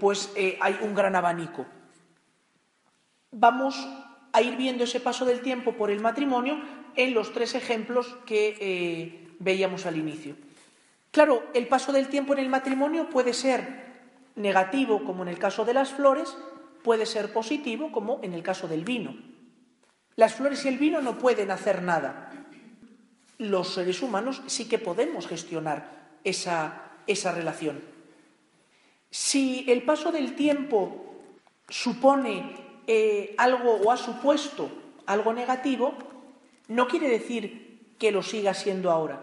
pues 0.00 0.32
hay 0.60 0.78
un 0.82 0.94
gran 0.96 1.14
abanico. 1.14 1.64
Vamos 3.30 3.86
a 4.32 4.42
ir 4.42 4.56
viendo 4.56 4.84
ese 4.84 5.00
paso 5.00 5.24
del 5.24 5.40
tiempo 5.40 5.72
por 5.72 5.90
el 5.90 6.00
matrimonio 6.00 6.60
en 6.94 7.14
los 7.14 7.32
tres 7.32 7.54
ejemplos 7.54 8.16
que 8.26 8.56
eh, 8.60 9.28
veíamos 9.38 9.86
al 9.86 9.96
inicio. 9.96 10.36
Claro, 11.10 11.42
el 11.54 11.66
paso 11.68 11.92
del 11.92 12.08
tiempo 12.08 12.34
en 12.34 12.40
el 12.40 12.48
matrimonio 12.48 13.08
puede 13.08 13.32
ser 13.32 13.84
negativo, 14.34 15.04
como 15.04 15.22
en 15.22 15.28
el 15.28 15.38
caso 15.38 15.64
de 15.64 15.72
las 15.74 15.94
flores, 15.94 16.36
puede 16.86 17.04
ser 17.04 17.32
positivo, 17.32 17.90
como 17.90 18.20
en 18.22 18.32
el 18.32 18.44
caso 18.44 18.68
del 18.68 18.84
vino. 18.84 19.16
Las 20.14 20.34
flores 20.34 20.64
y 20.64 20.68
el 20.68 20.78
vino 20.78 21.00
no 21.00 21.18
pueden 21.18 21.50
hacer 21.50 21.82
nada. 21.82 22.30
Los 23.38 23.74
seres 23.74 24.02
humanos 24.02 24.40
sí 24.46 24.68
que 24.68 24.78
podemos 24.78 25.26
gestionar 25.26 26.20
esa, 26.22 26.92
esa 27.08 27.32
relación. 27.32 27.80
Si 29.10 29.64
el 29.66 29.82
paso 29.82 30.12
del 30.12 30.36
tiempo 30.36 31.16
supone 31.68 32.54
eh, 32.86 33.34
algo 33.36 33.80
o 33.82 33.90
ha 33.90 33.96
supuesto 33.96 34.70
algo 35.06 35.32
negativo, 35.32 35.92
no 36.68 36.86
quiere 36.86 37.08
decir 37.08 37.80
que 37.98 38.12
lo 38.12 38.22
siga 38.22 38.54
siendo 38.54 38.92
ahora. 38.92 39.20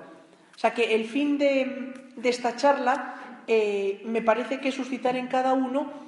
O 0.54 0.60
sea 0.60 0.74
que 0.74 0.96
el 0.96 1.06
fin 1.08 1.38
de, 1.38 1.94
esta 2.22 2.58
charla 2.58 3.40
eh, 3.48 4.02
me 4.04 4.22
parece 4.22 4.60
que 4.60 4.68
es 4.68 4.76
suscitar 4.76 5.16
en 5.16 5.28
cada 5.28 5.54
uno 5.54 6.03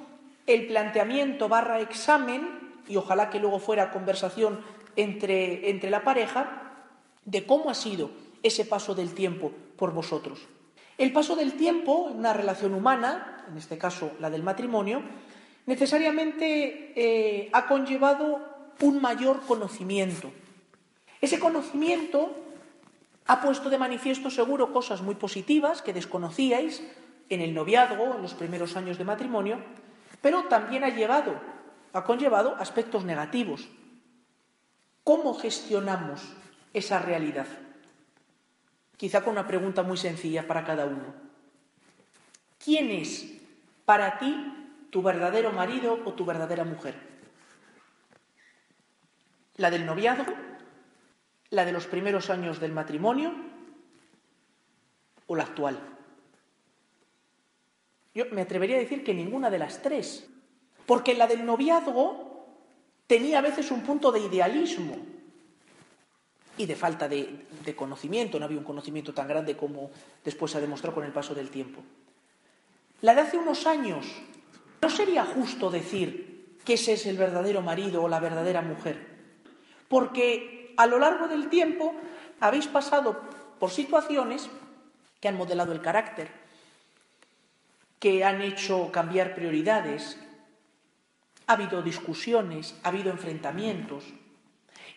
el 0.46 0.66
planteamiento 0.66 1.48
barra 1.48 1.80
examen, 1.80 2.48
y 2.88 2.96
ojalá 2.96 3.30
que 3.30 3.40
luego 3.40 3.58
fuera 3.58 3.90
conversación 3.90 4.60
entre, 4.94 5.70
entre 5.70 5.90
la 5.90 6.04
pareja, 6.04 6.62
de 7.24 7.44
cómo 7.44 7.70
ha 7.70 7.74
sido 7.74 8.10
ese 8.42 8.64
paso 8.64 8.94
del 8.94 9.12
tiempo 9.12 9.52
por 9.76 9.92
vosotros. 9.92 10.46
El 10.98 11.12
paso 11.12 11.36
del 11.36 11.54
tiempo 11.54 12.08
en 12.10 12.18
una 12.18 12.32
relación 12.32 12.74
humana, 12.74 13.44
en 13.50 13.58
este 13.58 13.76
caso 13.76 14.12
la 14.20 14.30
del 14.30 14.42
matrimonio, 14.42 15.02
necesariamente 15.66 16.92
eh, 16.96 17.50
ha 17.52 17.66
conllevado 17.66 18.40
un 18.80 19.00
mayor 19.00 19.40
conocimiento. 19.46 20.30
Ese 21.20 21.38
conocimiento 21.38 22.34
ha 23.26 23.40
puesto 23.40 23.68
de 23.68 23.78
manifiesto 23.78 24.30
seguro 24.30 24.72
cosas 24.72 25.02
muy 25.02 25.16
positivas 25.16 25.82
que 25.82 25.92
desconocíais 25.92 26.82
en 27.28 27.40
el 27.40 27.54
noviazgo, 27.54 28.14
en 28.14 28.22
los 28.22 28.34
primeros 28.34 28.76
años 28.76 28.98
de 28.98 29.04
matrimonio, 29.04 29.58
pero 30.20 30.44
también 30.44 30.84
ha 30.84 30.88
llevado, 30.88 31.40
ha 31.92 32.04
conllevado 32.04 32.56
aspectos 32.56 33.04
negativos. 33.04 33.68
¿Cómo 35.04 35.34
gestionamos 35.34 36.22
esa 36.72 36.98
realidad? 36.98 37.46
Quizá 38.96 39.22
con 39.22 39.32
una 39.32 39.46
pregunta 39.46 39.82
muy 39.82 39.96
sencilla 39.96 40.46
para 40.46 40.64
cada 40.64 40.86
uno. 40.86 41.14
¿Quién 42.62 42.90
es 42.90 43.30
para 43.84 44.18
ti 44.18 44.34
tu 44.90 45.02
verdadero 45.02 45.52
marido 45.52 46.00
o 46.04 46.12
tu 46.14 46.24
verdadera 46.24 46.64
mujer? 46.64 46.94
¿La 49.56 49.70
del 49.70 49.86
noviazgo? 49.86 50.34
¿La 51.50 51.64
de 51.64 51.72
los 51.72 51.86
primeros 51.86 52.30
años 52.30 52.60
del 52.60 52.72
matrimonio? 52.72 53.32
¿O 55.26 55.36
la 55.36 55.44
actual? 55.44 55.95
Yo 58.16 58.24
me 58.32 58.40
atrevería 58.40 58.76
a 58.76 58.78
decir 58.78 59.04
que 59.04 59.12
ninguna 59.12 59.50
de 59.50 59.58
las 59.58 59.82
tres. 59.82 60.26
Porque 60.86 61.12
la 61.12 61.26
del 61.26 61.44
noviazgo 61.44 62.46
tenía 63.06 63.40
a 63.40 63.42
veces 63.42 63.70
un 63.70 63.82
punto 63.82 64.10
de 64.10 64.20
idealismo 64.20 64.96
y 66.56 66.64
de 66.64 66.76
falta 66.76 67.08
de, 67.08 67.44
conocimiento. 67.76 68.38
No 68.38 68.46
había 68.46 68.56
un 68.56 68.64
conocimiento 68.64 69.12
tan 69.12 69.28
grande 69.28 69.54
como 69.54 69.90
después 70.24 70.50
se 70.50 70.56
ha 70.56 70.62
demostrado 70.62 70.94
con 70.94 71.04
el 71.04 71.12
paso 71.12 71.34
del 71.34 71.50
tiempo. 71.50 71.82
La 73.02 73.14
de 73.14 73.20
hace 73.20 73.36
unos 73.36 73.66
años, 73.66 74.06
no 74.80 74.88
sería 74.88 75.26
justo 75.26 75.70
decir 75.70 76.56
que 76.64 76.74
ese 76.74 76.94
es 76.94 77.04
el 77.04 77.18
verdadero 77.18 77.60
marido 77.60 78.02
o 78.02 78.08
la 78.08 78.18
verdadera 78.18 78.62
mujer. 78.62 78.96
Porque 79.88 80.72
a 80.78 80.86
lo 80.86 80.98
largo 80.98 81.28
del 81.28 81.50
tiempo 81.50 81.92
habéis 82.40 82.66
pasado 82.66 83.20
por 83.58 83.70
situaciones 83.70 84.48
que 85.20 85.28
han 85.28 85.36
modelado 85.36 85.72
el 85.72 85.82
carácter, 85.82 86.45
que 87.98 88.24
han 88.24 88.42
hecho 88.42 88.90
cambiar 88.92 89.34
prioridades, 89.34 90.18
ha 91.46 91.52
habido 91.52 91.82
discusiones, 91.82 92.74
ha 92.82 92.88
habido 92.88 93.10
enfrentamientos. 93.10 94.04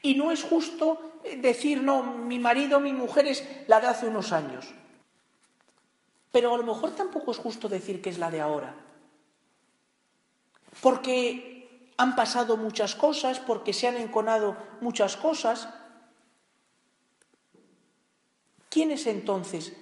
Y 0.02 0.16
no 0.16 0.32
es 0.32 0.44
justo 0.44 1.20
decir, 1.42 1.84
no, 1.84 2.04
mi 2.04 2.40
marido, 2.40 2.80
mi 2.80 2.94
mujer 2.94 3.28
es 3.28 3.48
la 3.68 3.80
de 3.80 3.88
hace 3.88 4.08
unos 4.08 4.32
años. 4.32 4.74
Pero 6.32 6.54
a 6.54 6.58
lo 6.58 6.64
mejor 6.64 6.92
tampoco 6.92 7.32
es 7.32 7.38
justo 7.38 7.70
decir 7.70 8.02
que 8.02 8.10
es 8.10 8.18
la 8.18 8.32
de 8.32 8.42
ahora. 8.42 8.76
Porque 10.82 11.94
han 11.98 12.16
pasado 12.16 12.56
muchas 12.56 12.96
cosas, 12.96 13.40
porque 13.40 13.74
se 13.74 13.88
han 13.88 13.98
enconado 13.98 14.56
muchas 14.80 15.18
cosas. 15.18 15.70
¿Quién 18.70 18.92
es 18.92 19.08
entonces 19.08 19.76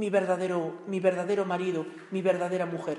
mi 0.00 0.08
verdadero, 0.08 0.80
mi 0.86 0.98
verdadero 0.98 1.44
marido, 1.44 1.86
mi 2.10 2.22
verdadera 2.22 2.64
mujer? 2.64 2.98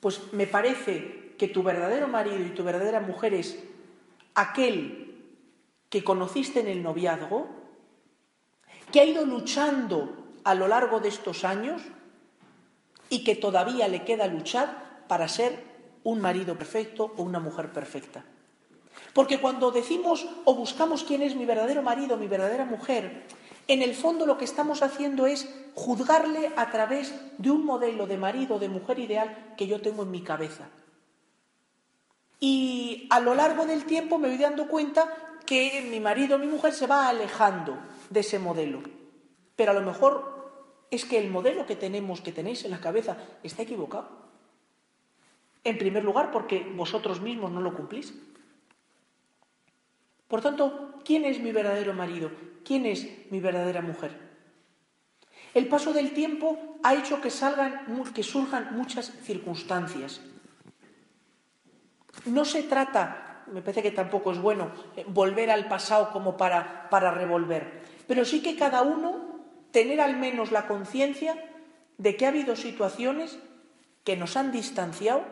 Pues 0.00 0.32
me 0.32 0.48
parece 0.48 1.34
que 1.38 1.46
tu 1.46 1.62
verdadero 1.62 2.08
marido 2.08 2.40
y 2.40 2.50
tu 2.50 2.64
verdadera 2.64 3.00
mujer 3.00 3.34
es 3.34 3.62
aquel 4.34 5.14
que 5.88 6.02
conociste 6.02 6.60
en 6.60 6.66
el 6.66 6.82
noviazgo, 6.82 7.46
que 8.90 9.00
ha 9.00 9.04
ido 9.04 9.24
luchando 9.24 10.40
a 10.42 10.54
lo 10.54 10.66
largo 10.66 10.98
de 10.98 11.08
estos 11.08 11.44
años 11.44 11.80
y 13.08 13.22
que 13.22 13.36
todavía 13.36 13.86
le 13.86 14.04
queda 14.04 14.26
luchar 14.26 15.04
para 15.06 15.28
ser 15.28 15.62
un 16.02 16.20
marido 16.20 16.58
perfecto 16.58 17.14
o 17.16 17.22
una 17.22 17.38
mujer 17.38 17.72
perfecta. 17.72 18.24
Porque 19.14 19.40
cuando 19.40 19.70
decimos 19.70 20.26
o 20.44 20.54
buscamos 20.54 21.04
quién 21.04 21.22
es 21.22 21.36
mi 21.36 21.44
verdadero 21.44 21.82
marido, 21.82 22.16
mi 22.16 22.26
verdadera 22.26 22.64
mujer, 22.64 23.24
en 23.68 23.82
el 23.82 23.94
fondo 23.94 24.26
lo 24.26 24.38
que 24.38 24.44
estamos 24.44 24.82
haciendo 24.82 25.26
es 25.26 25.48
juzgarle 25.74 26.52
a 26.56 26.70
través 26.70 27.14
de 27.38 27.50
un 27.50 27.64
modelo 27.64 28.06
de 28.06 28.18
marido 28.18 28.58
de 28.58 28.68
mujer 28.68 28.98
ideal 28.98 29.54
que 29.56 29.66
yo 29.66 29.80
tengo 29.80 30.02
en 30.02 30.10
mi 30.10 30.22
cabeza. 30.22 30.68
Y 32.40 33.06
a 33.10 33.20
lo 33.20 33.34
largo 33.34 33.66
del 33.66 33.84
tiempo 33.84 34.18
me 34.18 34.28
voy 34.28 34.38
dando 34.38 34.66
cuenta 34.66 35.08
que 35.46 35.86
mi 35.90 36.00
marido 36.00 36.38
mi 36.38 36.46
mujer 36.46 36.72
se 36.72 36.86
va 36.86 37.08
alejando 37.08 37.78
de 38.10 38.20
ese 38.20 38.38
modelo. 38.38 38.82
Pero 39.56 39.70
a 39.70 39.74
lo 39.74 39.82
mejor 39.82 40.32
es 40.90 41.04
que 41.04 41.18
el 41.18 41.30
modelo 41.30 41.66
que 41.66 41.76
tenemos, 41.76 42.20
que 42.20 42.32
tenéis 42.32 42.64
en 42.64 42.72
la 42.72 42.80
cabeza, 42.80 43.16
está 43.42 43.62
equivocado. 43.62 44.08
En 45.64 45.78
primer 45.78 46.04
lugar, 46.04 46.32
porque 46.32 46.68
vosotros 46.74 47.20
mismos 47.20 47.52
no 47.52 47.60
lo 47.60 47.74
cumplís. 47.74 48.12
Por 50.26 50.40
tanto, 50.40 50.94
¿quién 51.04 51.24
es 51.24 51.38
mi 51.38 51.52
verdadero 51.52 51.94
marido? 51.94 52.30
¿Quién 52.64 52.86
es 52.86 53.06
mi 53.30 53.40
verdadera 53.40 53.82
mujer? 53.82 54.12
El 55.54 55.68
paso 55.68 55.92
del 55.92 56.12
tiempo 56.12 56.78
ha 56.82 56.94
hecho 56.94 57.20
que, 57.20 57.30
salgan, 57.30 57.84
que 58.14 58.22
surjan 58.22 58.76
muchas 58.76 59.12
circunstancias 59.22 60.20
no 62.24 62.44
se 62.44 62.62
trata, 62.62 63.44
me 63.52 63.62
parece 63.62 63.82
que 63.82 63.90
tampoco 63.90 64.32
es 64.32 64.38
bueno, 64.38 64.70
eh, 64.96 65.04
volver 65.08 65.50
al 65.50 65.68
pasado 65.68 66.10
como 66.12 66.36
para, 66.36 66.88
para 66.90 67.10
revolver, 67.10 67.82
pero 68.06 68.24
sí 68.24 68.42
que 68.42 68.56
cada 68.56 68.82
uno 68.82 69.40
tener 69.70 70.00
al 70.00 70.16
menos 70.16 70.52
la 70.52 70.66
conciencia 70.66 71.36
de 71.98 72.16
que 72.16 72.26
ha 72.26 72.28
habido 72.28 72.56
situaciones 72.56 73.38
que 74.04 74.16
nos 74.16 74.36
han 74.36 74.52
distanciado, 74.52 75.24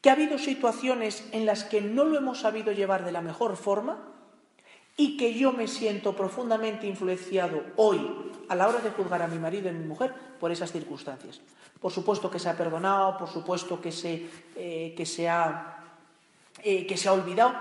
que 0.00 0.10
ha 0.10 0.14
habido 0.14 0.38
situaciones 0.38 1.26
en 1.32 1.46
las 1.46 1.64
que 1.64 1.80
no 1.80 2.04
lo 2.04 2.18
hemos 2.18 2.40
sabido 2.40 2.72
llevar 2.72 3.04
de 3.04 3.12
la 3.12 3.22
mejor 3.22 3.56
forma 3.56 4.13
y 4.96 5.16
que 5.16 5.34
yo 5.34 5.52
me 5.52 5.66
siento 5.66 6.14
profundamente 6.14 6.86
influenciado 6.86 7.62
hoy 7.76 8.00
a 8.48 8.54
la 8.54 8.68
hora 8.68 8.78
de 8.80 8.90
juzgar 8.90 9.22
a 9.22 9.28
mi 9.28 9.38
marido 9.38 9.66
y 9.66 9.70
a 9.70 9.72
mi 9.72 9.84
mujer 9.86 10.14
por 10.38 10.52
esas 10.52 10.70
circunstancias. 10.70 11.40
Por 11.80 11.92
supuesto 11.92 12.30
que 12.30 12.38
se 12.38 12.48
ha 12.48 12.56
perdonado, 12.56 13.18
por 13.18 13.28
supuesto 13.28 13.80
que 13.80 13.92
se, 13.92 14.26
eh, 14.56 14.94
que 14.96 15.04
se 15.04 15.28
ha 15.28 15.74
eh, 16.62 16.86
que 16.86 16.96
se 16.96 17.08
ha 17.08 17.12
olvidado, 17.12 17.52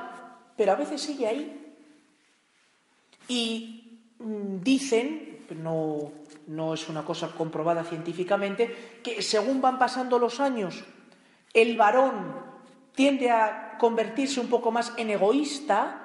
pero 0.56 0.72
a 0.72 0.76
veces 0.76 1.02
sigue 1.02 1.28
ahí. 1.28 1.76
Y 3.28 4.00
mm, 4.20 4.62
dicen, 4.62 5.46
no, 5.62 6.12
no 6.48 6.74
es 6.74 6.88
una 6.88 7.04
cosa 7.04 7.30
comprobada 7.32 7.84
científicamente, 7.84 9.00
que 9.04 9.22
según 9.22 9.62
van 9.62 9.80
pasando 9.80 10.20
los 10.20 10.40
años, 10.40 10.84
el 11.54 11.76
varón 11.76 12.36
tiende 12.96 13.32
a 13.32 13.78
convertirse 13.80 14.40
un 14.40 14.48
poco 14.48 14.72
más 14.72 14.94
en 14.98 15.10
egoísta 15.10 16.03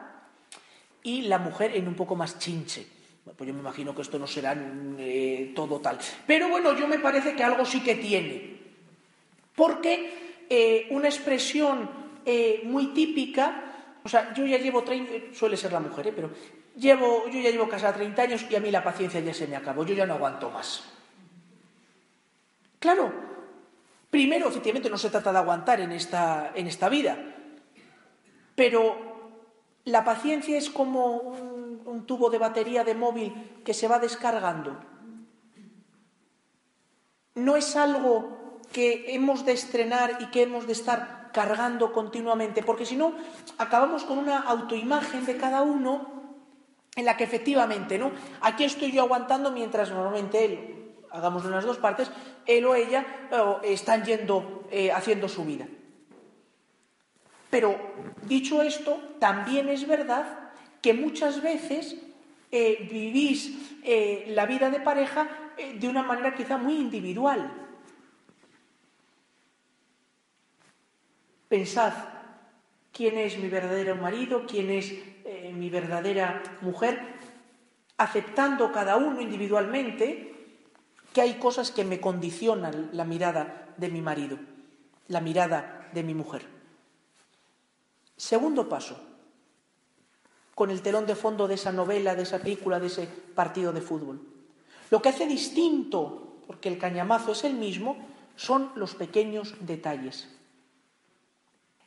y 1.02 1.23
la 1.23 1.38
mujer 1.38 1.76
en 1.76 1.88
un 1.88 1.95
poco 1.95 2.14
más 2.17 2.38
chinche. 2.38 2.87
Pues 3.37 3.47
yo 3.47 3.55
me 3.55 3.61
imagino 3.61 3.95
que 3.95 4.02
esto 4.02 4.19
no 4.19 4.26
será 4.26 4.57
eh, 4.99 5.52
todo 5.55 5.81
tal. 5.81 5.99
Pero 6.26 6.49
bueno, 6.49 6.76
yo 6.76 6.88
me 6.88 6.99
parece 6.99 7.35
que 7.35 7.45
algo 7.45 7.64
sí 7.64 7.81
que 7.81 7.97
tiene. 7.97 8.59
Porque 9.55 10.45
eh, 10.49 10.87
una 10.90 11.09
expresión 11.09 11.88
eh, 12.25 12.62
muy 12.64 12.88
típica, 12.88 13.99
o 14.02 14.09
sea, 14.09 14.33
yo 14.35 14.47
ya 14.47 14.59
llevo 14.59 14.83
30, 14.83 15.35
suele 15.35 15.57
ser 15.57 15.73
la 15.73 15.81
mujer, 15.81 16.12
pero 16.14 16.31
llevo, 16.76 17.28
yo 17.28 17.40
ya 17.40 17.50
llevo 17.50 17.69
casada 17.69 17.95
30 17.95 18.23
años 18.23 18.47
y 18.49 18.57
a 18.57 18.61
mí 18.61 18.71
la 18.71 18.85
paciencia 18.85 19.21
ya 19.21 19.35
se 19.35 19.47
me 19.47 19.57
acabó, 19.57 19.85
yo 19.85 19.95
ya 19.95 20.07
no 20.07 20.14
aguanto 20.14 20.50
más. 20.50 20.85
Claro, 22.78 23.12
primero, 24.11 24.49
efectivamente, 24.49 24.88
no 24.88 24.99
se 24.99 25.11
trata 25.11 25.33
de 25.33 25.38
aguantar 25.38 25.81
en 25.81 25.93
esta, 25.93 26.52
en 26.55 26.67
esta 26.67 26.88
vida, 26.88 27.19
pero 28.55 29.08
la 29.88 30.04
paciencia 30.04 30.57
es 30.59 30.68
como 30.71 31.16
un, 31.16 32.04
tubo 32.07 32.30
de 32.30 32.38
batería 32.38 32.85
de 32.85 32.95
móvil 32.95 33.61
que 33.64 33.75
se 33.75 33.88
va 33.88 33.99
descargando. 33.99 34.78
No 37.35 37.57
es 37.57 37.76
algo 37.76 38.61
que 38.73 39.14
hemos 39.14 39.45
de 39.45 39.52
estrenar 39.52 40.18
y 40.21 40.26
que 40.26 40.42
hemos 40.42 40.66
de 40.66 40.73
estar 40.73 41.30
cargando 41.33 41.92
continuamente, 41.92 42.62
porque 42.62 42.87
si 42.87 42.97
no, 42.97 43.12
acabamos 43.59 44.04
con 44.04 44.18
una 44.18 44.38
autoimagen 44.38 45.26
de 45.26 45.37
cada 45.37 45.62
uno 45.62 46.18
en 46.97 47.04
la 47.04 47.16
que 47.16 47.25
efectivamente, 47.25 47.99
¿no? 47.99 48.12
Aquí 48.40 48.64
estoy 48.64 48.92
yo 48.92 49.02
aguantando 49.02 49.50
mientras 49.50 49.90
normalmente 49.90 50.45
él, 50.45 50.95
hagamos 51.11 51.45
unas 51.45 51.64
dos 51.64 51.78
partes, 51.78 52.11
él 52.47 52.64
o 52.64 52.75
ella 52.75 53.07
están 53.62 54.04
yendo, 54.04 54.64
eh, 54.71 54.92
haciendo 54.92 55.28
su 55.28 55.45
vida. 55.45 55.66
Pero 57.50 57.78
dicho 58.26 58.62
esto, 58.62 59.00
también 59.19 59.69
es 59.69 59.87
verdad 59.87 60.50
que 60.83 60.93
muchas 60.93 61.43
veces 61.43 61.97
eh, 62.50 62.88
vivís 62.90 63.78
eh, 63.83 64.26
la 64.28 64.47
vida 64.47 64.71
de 64.71 64.81
pareja 64.81 65.28
de 65.78 65.88
una 65.88 66.02
manera 66.02 66.35
quizá 66.35 66.57
muy 66.57 66.76
individual. 66.76 67.50
Pensad 71.49 71.95
quién 72.93 73.17
es 73.17 73.38
mi 73.38 73.49
verdadero 73.49 73.97
marido, 73.97 74.45
quién 74.47 74.71
es 74.71 74.93
eh, 75.25 75.52
mi 75.55 75.71
verdadera 75.71 76.43
mujer, 76.61 77.00
aceptando 77.97 78.71
cada 78.73 78.97
uno 78.97 79.21
individualmente 79.21 80.35
que 81.12 81.21
hay 81.23 81.35
cosas 81.35 81.71
que 81.71 81.85
me 81.85 82.00
condicionan 82.00 82.90
la 82.93 83.05
mirada 83.05 83.69
de 83.76 83.88
mi 83.88 84.02
marido, 84.02 84.38
la 85.09 85.21
mirada 85.21 85.88
de 85.93 86.02
mi 86.02 86.14
mujer. 86.14 86.58
Segundo 88.18 88.68
paso, 88.68 88.98
con 90.56 90.70
el 90.70 90.82
telón 90.82 91.06
de 91.06 91.14
fondo 91.14 91.46
de 91.46 91.54
esa 91.54 91.70
novela, 91.70 92.16
de 92.16 92.25
esa 92.25 92.40
película, 92.40 92.80
de 92.80 92.88
ese 92.88 93.06
partido 93.06 93.72
de 93.72 93.80
fútbol. 93.80 94.20
Lo 94.90 95.00
que 95.00 95.10
hace 95.10 95.28
distinto, 95.28 96.42
porque 96.48 96.68
el 96.68 96.78
cañamazo 96.78 97.30
es 97.30 97.44
el 97.44 97.54
mismo, 97.54 97.96
son 98.34 98.72
los 98.75 98.96
pequeños 98.96 99.54
detalles. 99.60 100.28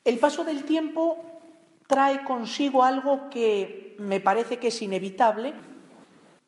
El 0.05 0.19
paso 0.19 0.45
del 0.45 0.63
tiempo 0.63 1.17
trae 1.85 2.23
consigo 2.23 2.85
algo 2.85 3.29
que 3.29 3.97
me 3.99 4.21
parece 4.21 4.57
que 4.57 4.69
es 4.69 4.81
inevitable, 4.81 5.53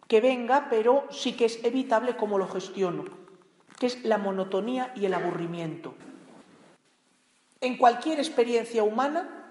que 0.07 0.21
venga, 0.21 0.67
pero 0.69 1.07
sí 1.11 1.33
que 1.33 1.45
es 1.45 1.61
evitable 1.65 2.15
como 2.15 2.37
lo 2.37 2.47
gestiono, 2.47 3.03
que 3.77 3.87
es 3.87 4.05
la 4.05 4.17
monotonía 4.17 4.93
y 4.95 5.05
el 5.05 5.13
aburrimiento. 5.13 5.93
En 7.59 7.75
cualquier 7.75 8.19
experiencia 8.19 8.81
humana, 8.83 9.42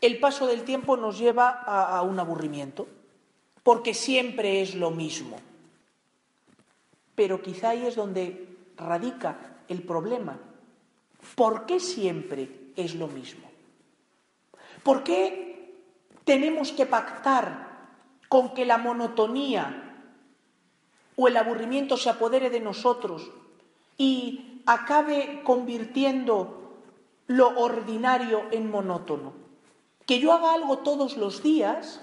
el 0.00 0.20
paso 0.20 0.46
del 0.46 0.62
tiempo 0.62 0.96
nos 0.96 1.18
lleva 1.18 1.48
a, 1.50 2.02
un 2.02 2.18
aburrimiento, 2.20 2.86
porque 3.62 3.94
siempre 3.94 4.62
es 4.62 4.74
lo 4.74 4.90
mismo. 4.90 5.38
Pero 7.14 7.42
quizá 7.42 7.70
ahí 7.70 7.84
es 7.84 7.96
donde 7.96 8.56
radica 8.76 9.38
el 9.68 9.82
problema. 9.82 10.38
¿Por 11.34 11.66
qué 11.66 11.80
siempre 11.80 12.48
es 12.76 12.94
lo 12.94 13.08
mismo? 13.08 13.50
¿Por 14.84 15.02
qué 15.02 15.74
tenemos 16.24 16.70
que 16.72 16.86
pactar 16.86 17.66
con 18.28 18.54
que 18.54 18.64
la 18.64 18.78
monotonía 18.78 20.04
o 21.16 21.26
el 21.26 21.36
aburrimiento 21.36 21.96
se 21.96 22.10
apodere 22.10 22.50
de 22.50 22.60
nosotros 22.60 23.30
y 23.96 24.62
acabe 24.66 25.40
convirtiendo 25.42 26.84
lo 27.26 27.58
ordinario 27.58 28.44
en 28.52 28.70
monótono? 28.70 29.47
Que 30.08 30.20
yo 30.20 30.32
haga 30.32 30.54
algo 30.54 30.78
todos 30.78 31.18
los 31.18 31.42
días 31.42 32.00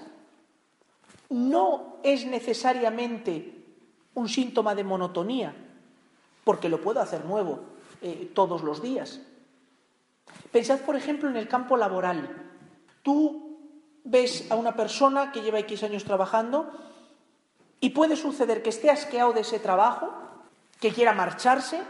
no 1.28 1.96
es 2.04 2.24
necesariamente 2.24 3.64
un 4.14 4.28
síntoma 4.28 4.76
de 4.76 4.84
monotonía, 4.84 5.56
porque 6.44 6.68
lo 6.68 6.80
puedo 6.80 7.00
hacer 7.00 7.24
nuevo 7.24 7.64
eh, 8.00 8.30
todos 8.32 8.62
los 8.62 8.80
días. 8.80 9.20
Pensad, 10.52 10.82
por 10.82 10.94
ejemplo, 10.94 11.28
en 11.28 11.36
el 11.36 11.48
campo 11.48 11.76
laboral. 11.76 12.44
Tú 13.02 13.58
ves 14.04 14.52
a 14.52 14.54
una 14.54 14.76
persona 14.76 15.32
que 15.32 15.42
lleva 15.42 15.58
X 15.58 15.82
años 15.82 16.04
trabajando 16.04 16.70
y 17.80 17.90
puede 17.90 18.14
suceder 18.14 18.62
que 18.62 18.70
esté 18.70 18.88
asqueado 18.88 19.32
de 19.32 19.40
ese 19.40 19.58
trabajo, 19.58 20.14
que 20.80 20.92
quiera 20.92 21.12
marcharse, 21.12 21.80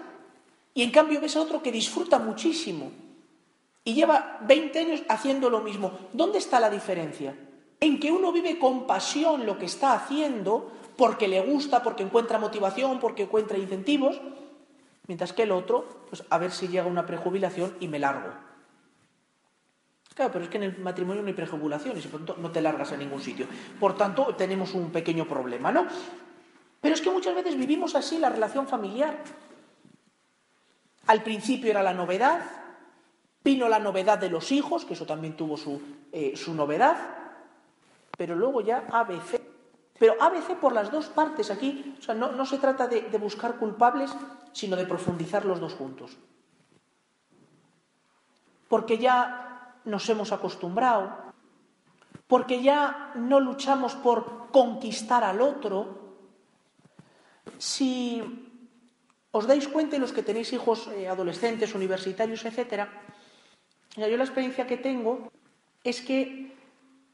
y 0.73 0.83
en 0.83 0.93
cambio 0.93 1.21
ves 1.21 1.37
a 1.37 1.43
otro 1.43 1.63
que 1.63 1.71
disfruta 1.71 2.19
muchísimo 2.19 2.91
y 3.87 3.95
lleva 3.95 4.37
20 4.43 4.79
años 4.79 5.03
haciendo 5.09 5.49
lo 5.49 5.63
mismo. 5.63 5.99
¿Dónde 6.13 6.37
está 6.37 6.61
la 6.61 6.69
diferencia? 6.69 7.35
En 7.81 7.99
que 7.99 8.13
uno 8.13 8.33
vive 8.33 8.59
con 8.59 8.87
pasión 8.87 9.47
lo 9.47 9.57
que 9.57 9.65
está 9.65 9.95
haciendo 9.95 10.73
porque 10.99 11.29
le 11.29 11.41
gusta, 11.41 11.83
porque 11.83 12.03
encuentra 12.03 12.39
motivación, 12.39 13.01
porque 13.01 13.23
encuentra 13.23 13.57
incentivos, 13.57 14.21
Mientras 15.07 15.33
que 15.33 15.45
el 15.45 15.53
otro, 15.53 16.07
pues 16.09 16.25
a 16.31 16.39
ver 16.39 16.51
si 16.51 16.69
llega 16.69 16.87
una 16.87 17.07
prejubilación 17.07 17.77
y 17.81 17.89
me 17.89 17.99
largo. 17.99 18.33
Claro, 20.15 20.33
pero 20.33 20.45
es 20.45 20.51
que 20.51 20.57
en 20.57 20.65
el 20.65 20.79
matrimonio 20.79 21.23
no 21.23 21.29
hay 21.29 21.35
prejubilación 21.35 21.97
y 21.97 22.01
por 22.01 22.21
tanto 22.21 22.37
no 22.41 22.51
te 22.51 22.61
largas 22.61 22.93
a 22.93 22.97
ningún 22.97 23.21
sitio. 23.21 23.47
Por 23.79 23.97
tanto, 23.97 24.35
tenemos 24.35 24.75
un 24.75 24.91
pequeño 24.91 25.29
problema, 25.29 25.71
¿no? 25.71 25.87
Pero 26.81 26.95
es 26.95 27.01
que 27.01 27.11
muchas 27.11 27.35
veces 27.35 27.57
vivimos 27.57 27.95
así 27.95 28.19
la 28.19 28.31
relación 28.31 28.67
familiar. 28.67 29.19
Al 31.07 31.23
principio 31.23 31.71
era 31.71 31.83
la 31.83 31.93
novedad, 31.93 32.41
vino 33.47 33.69
la 33.69 33.79
novedad 33.79 34.19
de 34.19 34.29
los 34.29 34.51
hijos, 34.51 34.85
que 34.85 34.95
eso 34.95 35.07
también 35.07 35.37
tuvo 35.37 35.57
su, 35.57 35.81
eh, 36.11 36.37
su 36.37 36.53
novedad, 36.53 36.97
pero 38.19 38.35
luego 38.35 38.61
ya 38.61 38.85
ABC 38.91 39.41
pero 39.99 40.21
ABC 40.21 40.57
por 40.61 40.73
las 40.73 40.91
dos 40.91 41.07
partes 41.07 41.51
aquí, 41.51 41.97
o 41.99 42.03
sea, 42.03 42.15
no, 42.15 42.45
se 42.45 42.59
trata 42.59 42.87
de, 42.87 43.03
de 43.03 43.19
buscar 43.19 43.57
culpables, 43.57 44.11
sino 44.53 44.77
de 44.77 44.85
profundizar 44.85 45.47
los 45.47 45.59
dos 45.59 45.73
juntos. 45.73 46.19
Porque 48.69 48.99
ya 48.99 49.79
nos 49.87 50.07
hemos 50.11 50.33
acostumbrado, 50.33 51.17
porque 52.27 52.63
ya 52.63 53.13
no 53.15 53.41
luchamos 53.41 53.95
por 53.95 54.51
conquistar 54.51 55.25
al 55.25 55.41
otro. 55.41 56.13
Si 57.57 58.21
os 59.31 59.47
dais 59.47 59.67
cuenta, 59.67 59.97
los 59.97 60.13
que 60.13 60.23
tenéis 60.23 60.53
hijos 60.53 60.89
eh, 60.89 61.09
adolescentes, 61.09 61.75
universitarios, 61.75 62.45
etc., 63.97 64.11
yo 64.11 64.17
la 64.17 64.25
experiencia 64.25 64.67
que 64.67 64.77
tengo 64.77 65.31
es 65.83 66.01
que 66.01 66.53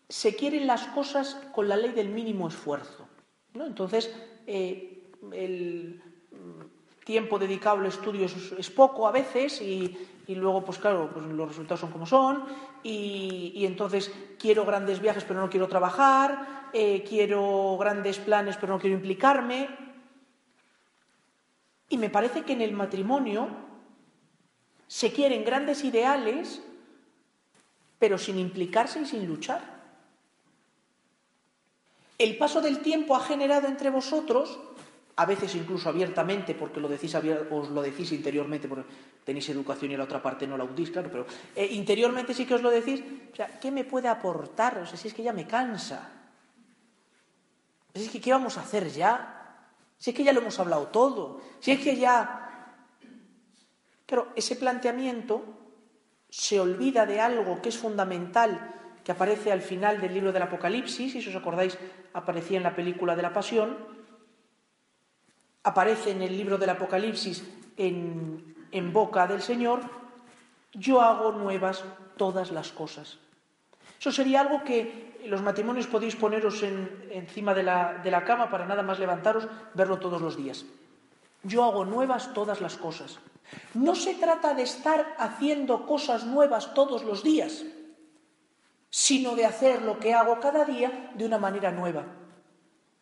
se 0.08 0.36
quieren 0.36 0.66
las 0.66 0.86
cosas 0.88 1.34
con 1.52 1.68
la 1.68 1.76
ley 1.76 1.92
del 1.92 2.08
mínimo 2.08 2.48
esfuerzo. 2.48 3.08
Entonces, 3.54 4.14
eh, 4.46 5.10
el 5.32 6.02
tiempo 7.04 7.38
dedicado 7.38 7.78
al 7.78 7.86
estudio 7.86 8.26
es, 8.26 8.70
poco 8.70 9.06
a 9.06 9.12
veces 9.12 9.60
y, 9.60 9.96
luego, 10.28 10.64
pues 10.64 10.78
claro, 10.78 11.10
pues 11.12 11.26
los 11.26 11.48
resultados 11.48 11.80
son 11.80 11.90
como 11.90 12.06
son 12.06 12.44
y, 12.82 13.64
entonces 13.66 14.12
quiero 14.38 14.64
grandes 14.64 15.00
viajes 15.00 15.24
pero 15.24 15.40
no 15.40 15.50
quiero 15.50 15.68
trabajar, 15.68 16.70
eh, 16.72 17.04
quiero 17.06 17.76
grandes 17.78 18.18
planes 18.18 18.56
pero 18.56 18.72
no 18.72 18.80
quiero 18.80 18.96
implicarme. 18.96 19.68
Y 21.88 21.98
me 21.98 22.08
parece 22.08 22.42
que 22.42 22.54
en 22.54 22.62
el 22.62 22.72
matrimonio 22.72 23.48
se 24.86 25.12
quieren 25.12 25.44
grandes 25.44 25.84
ideales 25.84 26.62
pero 28.02 28.18
sin 28.18 28.36
implicarse 28.36 29.00
y 29.00 29.06
sin 29.06 29.24
luchar. 29.28 29.62
El 32.18 32.36
paso 32.36 32.60
del 32.60 32.80
tiempo 32.80 33.14
ha 33.14 33.20
generado 33.20 33.68
entre 33.68 33.90
vosotros, 33.90 34.58
a 35.14 35.24
veces 35.24 35.54
incluso 35.54 35.88
abiertamente, 35.88 36.56
porque 36.56 36.80
lo 36.80 36.88
decís, 36.88 37.14
os 37.14 37.70
lo 37.70 37.80
decís 37.80 38.10
interiormente, 38.10 38.66
porque 38.66 38.90
tenéis 39.22 39.48
educación 39.50 39.92
y 39.92 39.96
la 39.96 40.02
otra 40.02 40.20
parte 40.20 40.48
no 40.48 40.56
la 40.56 40.64
audís, 40.64 40.90
claro, 40.90 41.10
pero 41.12 41.26
eh, 41.54 41.64
interiormente 41.70 42.34
sí 42.34 42.44
que 42.44 42.54
os 42.54 42.62
lo 42.62 42.70
decís, 42.70 43.04
o 43.38 43.60
¿qué 43.60 43.70
me 43.70 43.84
puede 43.84 44.08
aportar? 44.08 44.78
O 44.78 44.86
sea, 44.86 44.98
si 44.98 45.06
es 45.06 45.14
que 45.14 45.22
ya 45.22 45.32
me 45.32 45.46
cansa. 45.46 46.10
Si 47.94 48.02
es 48.02 48.10
que, 48.10 48.20
¿qué 48.20 48.32
vamos 48.32 48.58
a 48.58 48.62
hacer 48.62 48.90
ya? 48.90 49.70
Si 49.96 50.10
es 50.10 50.16
que 50.16 50.24
ya 50.24 50.32
lo 50.32 50.40
hemos 50.40 50.58
hablado 50.58 50.88
todo. 50.88 51.40
Si 51.60 51.70
es 51.70 51.78
que 51.78 51.94
ya... 51.94 52.74
Claro, 54.06 54.32
ese 54.34 54.56
planteamiento 54.56 55.61
se 56.32 56.58
olvida 56.58 57.04
de 57.04 57.20
algo 57.20 57.60
que 57.60 57.68
es 57.68 57.76
fundamental 57.76 58.72
que 59.04 59.12
aparece 59.12 59.52
al 59.52 59.60
final 59.60 60.00
del 60.00 60.14
libro 60.14 60.32
del 60.32 60.40
Apocalipsis, 60.40 61.14
y 61.14 61.20
si 61.20 61.28
os 61.28 61.36
acordáis, 61.36 61.76
aparecía 62.14 62.56
en 62.56 62.62
la 62.62 62.74
película 62.74 63.14
de 63.14 63.20
la 63.20 63.34
Pasión, 63.34 63.76
aparece 65.62 66.12
en 66.12 66.22
el 66.22 66.34
libro 66.34 66.56
del 66.56 66.70
Apocalipsis 66.70 67.44
en, 67.76 68.54
boca 68.94 69.26
del 69.26 69.42
Señor, 69.42 69.82
yo 70.72 71.02
hago 71.02 71.32
nuevas 71.32 71.84
todas 72.16 72.50
las 72.50 72.72
cosas. 72.72 73.18
Eso 74.00 74.10
sería 74.10 74.40
algo 74.40 74.64
que 74.64 75.20
los 75.26 75.42
matrimonios 75.42 75.86
podéis 75.86 76.16
poneros 76.16 76.62
encima 76.62 77.52
de 77.52 77.62
la, 77.62 78.00
de 78.02 78.10
la 78.10 78.24
cama 78.24 78.48
para 78.48 78.64
nada 78.64 78.82
más 78.82 78.98
levantaros, 78.98 79.48
verlo 79.74 79.98
todos 79.98 80.22
los 80.22 80.38
días. 80.38 80.64
Yo 81.42 81.62
hago 81.64 81.84
nuevas 81.84 82.32
todas 82.32 82.62
las 82.62 82.78
cosas. 82.78 83.20
No 83.74 83.94
se 83.94 84.14
trata 84.14 84.54
de 84.54 84.62
estar 84.62 85.14
haciendo 85.18 85.86
cosas 85.86 86.24
nuevas 86.24 86.74
todos 86.74 87.04
los 87.04 87.22
días 87.22 87.64
sino 88.92 89.34
de 89.34 89.46
hacer 89.46 89.80
lo 89.80 89.98
que 89.98 90.12
hago 90.12 90.38
cada 90.38 90.66
día 90.66 91.12
de 91.14 91.24
una 91.24 91.38
manera 91.38 91.72
nueva. 91.72 92.04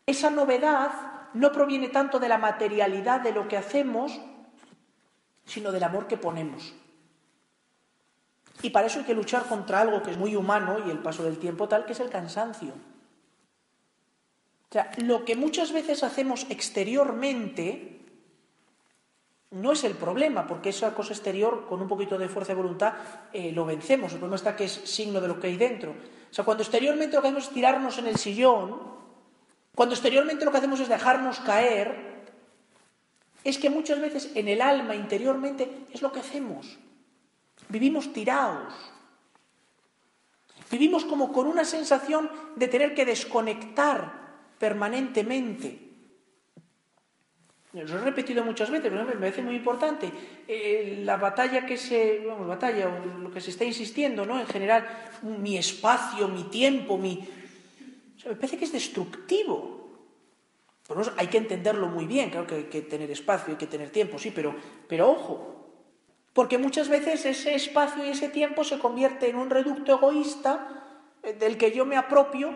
Esa 0.07 0.31
novedad 0.31 0.93
no 1.35 1.51
proviene 1.51 1.89
tanto 1.89 2.21
de 2.21 2.29
la 2.29 2.39
materialidad 2.39 3.21
de 3.21 3.33
lo 3.33 3.49
que 3.49 3.57
hacemos, 3.57 4.21
sino 5.45 5.73
del 5.73 5.83
amor 5.83 6.07
que 6.07 6.17
ponemos. 6.17 6.75
Y 8.63 8.71
para 8.71 8.87
eso 8.87 9.01
hay 9.01 9.05
que 9.05 9.15
luchar 9.15 9.47
contra 9.47 9.81
algo 9.81 10.01
que 10.01 10.13
es 10.13 10.17
muy 10.17 10.37
humano 10.37 10.79
y 10.87 10.91
el 10.91 11.01
paso 11.01 11.25
del 11.25 11.41
tiempo 11.41 11.67
tal, 11.67 11.85
que 11.85 11.93
es 11.93 12.01
el 12.01 12.09
cansancio. 12.09 12.75
O 14.69 14.73
sea, 14.73 14.93
lo 14.99 15.25
que 15.25 15.35
muchas 15.35 15.73
veces 15.73 16.05
hacemos 16.05 16.47
exteriormente 16.51 18.00
no 19.51 19.73
es 19.73 19.83
el 19.85 19.95
problema, 19.95 20.47
porque 20.47 20.69
esa 20.69 20.95
cosa 20.95 21.13
exterior, 21.13 21.67
con 21.67 21.83
un 21.83 21.89
poquito 21.89 22.17
de 22.17 22.29
fuerza 22.29 22.53
de 22.53 22.63
voluntad, 22.63 22.95
eh, 23.33 23.51
lo 23.53 23.65
vencemos. 23.65 24.13
El 24.13 24.19
problema 24.19 24.37
está 24.37 24.55
que 24.55 24.65
es 24.65 24.73
signo 24.73 25.21
de 25.21 25.29
lo 25.29 25.41
que 25.41 25.49
hay 25.49 25.57
dentro. 25.57 25.91
O 25.91 26.33
sea, 26.33 26.45
cuando 26.45 26.63
exteriormente 26.63 27.17
lo 27.17 27.23
que 27.23 27.29
hacemos 27.29 27.49
es 27.49 27.55
tirarnos 27.55 27.99
en 27.99 28.07
el 28.07 28.17
sillón, 28.17 28.81
cuando 29.75 29.95
exteriormente 29.95 30.45
lo 30.45 30.53
que 30.53 30.59
hacemos 30.59 30.79
es 30.79 30.89
dejarnos 30.89 31.41
caer, 31.41 32.11
es 33.43 33.59
que 33.59 33.71
muchas 33.71 34.01
veces 34.01 34.31
en 34.35 34.47
el 34.47 34.63
alma, 34.63 34.95
interiormente, 34.95 35.87
es 35.93 36.03
lo 36.03 36.13
que 36.13 36.21
hacemos. 36.21 36.79
Vivimos 37.69 38.13
tirados. 38.13 38.75
Vivimos 40.71 41.05
como 41.05 41.33
con 41.33 41.49
una 41.49 41.65
sensación 41.65 42.31
de 42.55 42.69
tener 42.69 42.95
que 42.95 43.05
desconectar 43.05 44.13
permanentemente. 44.59 45.90
Lo 47.73 47.83
he 47.83 48.01
repetido 48.01 48.45
muchas 48.45 48.69
veces, 48.69 48.91
pero 48.91 49.05
me 49.05 49.13
parece 49.13 49.43
muy 49.43 49.55
importante. 49.55 50.11
Eh, 50.49 51.03
la 51.05 51.17
batalla 51.17 51.65
que 51.65 51.77
se, 51.77 52.25
vamos, 52.27 52.49
batalla, 52.49 52.91
lo 53.21 53.31
que 53.31 53.41
se 53.41 53.51
está 53.51 53.65
insistiendo, 53.65 54.27
¿no? 54.27 54.41
En 54.41 54.47
general, 54.47 54.89
mi 55.23 55.57
espacio, 55.57 56.27
mi 56.27 56.45
tiempo, 56.45 56.99
mi... 56.99 57.29
me 58.27 58.35
parece 58.35 58.59
que 58.59 58.65
es 58.65 58.73
destructivo. 58.73 59.81
Pero 60.87 61.03
hay 61.17 61.29
que 61.29 61.39
entenderlo 61.39 61.87
muy 61.87 62.07
bien, 62.07 62.31
claro 62.31 62.49
que 62.49 62.57
hay 62.57 62.65
que 62.65 62.83
tener 62.83 63.09
espacio, 63.13 63.53
hay 63.53 63.59
que 63.59 63.69
tener 63.69 63.91
tiempo, 63.91 64.19
sí, 64.19 64.33
pero, 64.35 64.57
pero 64.89 65.09
ojo, 65.09 65.61
porque 66.33 66.59
muchas 66.59 66.89
veces 66.89 67.25
ese 67.25 67.55
espacio 67.55 68.05
y 68.05 68.09
ese 68.09 68.29
tiempo 68.29 68.65
se 68.65 68.81
convierte 68.81 69.31
en 69.31 69.37
un 69.37 69.51
reducto 69.51 69.93
egoísta 69.93 70.67
eh, 71.23 71.35
del 71.35 71.57
que 71.57 71.71
yo 71.71 71.87
me 71.87 71.97
apropio 71.97 72.53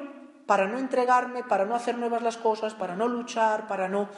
para 0.47 0.67
no 0.67 0.79
entregarme, 0.79 1.45
para 1.45 1.65
no 1.65 1.77
hacer 1.77 1.97
nuevas 1.97 2.23
las 2.23 2.37
cosas, 2.37 2.75
para 2.75 2.97
no 2.97 3.07
luchar, 3.07 3.69
para 3.69 3.89
no... 3.89 4.09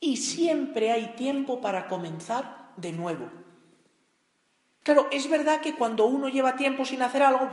Y 0.00 0.16
siempre 0.16 0.92
hay 0.92 1.14
tiempo 1.16 1.60
para 1.60 1.88
comenzar 1.88 2.72
de 2.76 2.92
nuevo. 2.92 3.28
Claro, 4.82 5.08
es 5.10 5.28
verdad 5.28 5.60
que 5.60 5.74
cuando 5.74 6.06
uno 6.06 6.28
lleva 6.28 6.56
tiempo 6.56 6.84
sin 6.84 7.02
hacer 7.02 7.22
algo, 7.22 7.50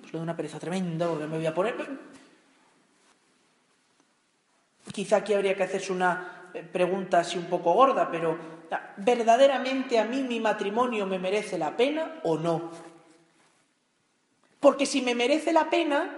pues 0.00 0.12
le 0.12 0.18
da 0.18 0.22
una 0.22 0.36
pereza 0.36 0.58
tremenda 0.58 1.08
porque 1.08 1.26
me 1.26 1.36
voy 1.36 1.46
a 1.46 1.54
poner... 1.54 1.74
Quizá 4.92 5.16
aquí 5.16 5.34
habría 5.34 5.54
que 5.54 5.64
hacerse 5.64 5.92
una 5.92 6.50
eh, 6.54 6.62
pregunta 6.62 7.20
así 7.20 7.36
un 7.36 7.46
poco 7.46 7.72
gorda, 7.72 8.10
pero 8.10 8.38
¿verdaderamente 8.96 9.98
a 9.98 10.04
mí 10.04 10.22
mi 10.22 10.40
matrimonio 10.40 11.06
me 11.06 11.18
merece 11.18 11.58
la 11.58 11.76
pena 11.76 12.20
o 12.24 12.38
no? 12.38 12.70
Porque 14.60 14.86
si 14.86 15.02
me 15.02 15.14
merece 15.14 15.52
la 15.52 15.68
pena, 15.70 16.16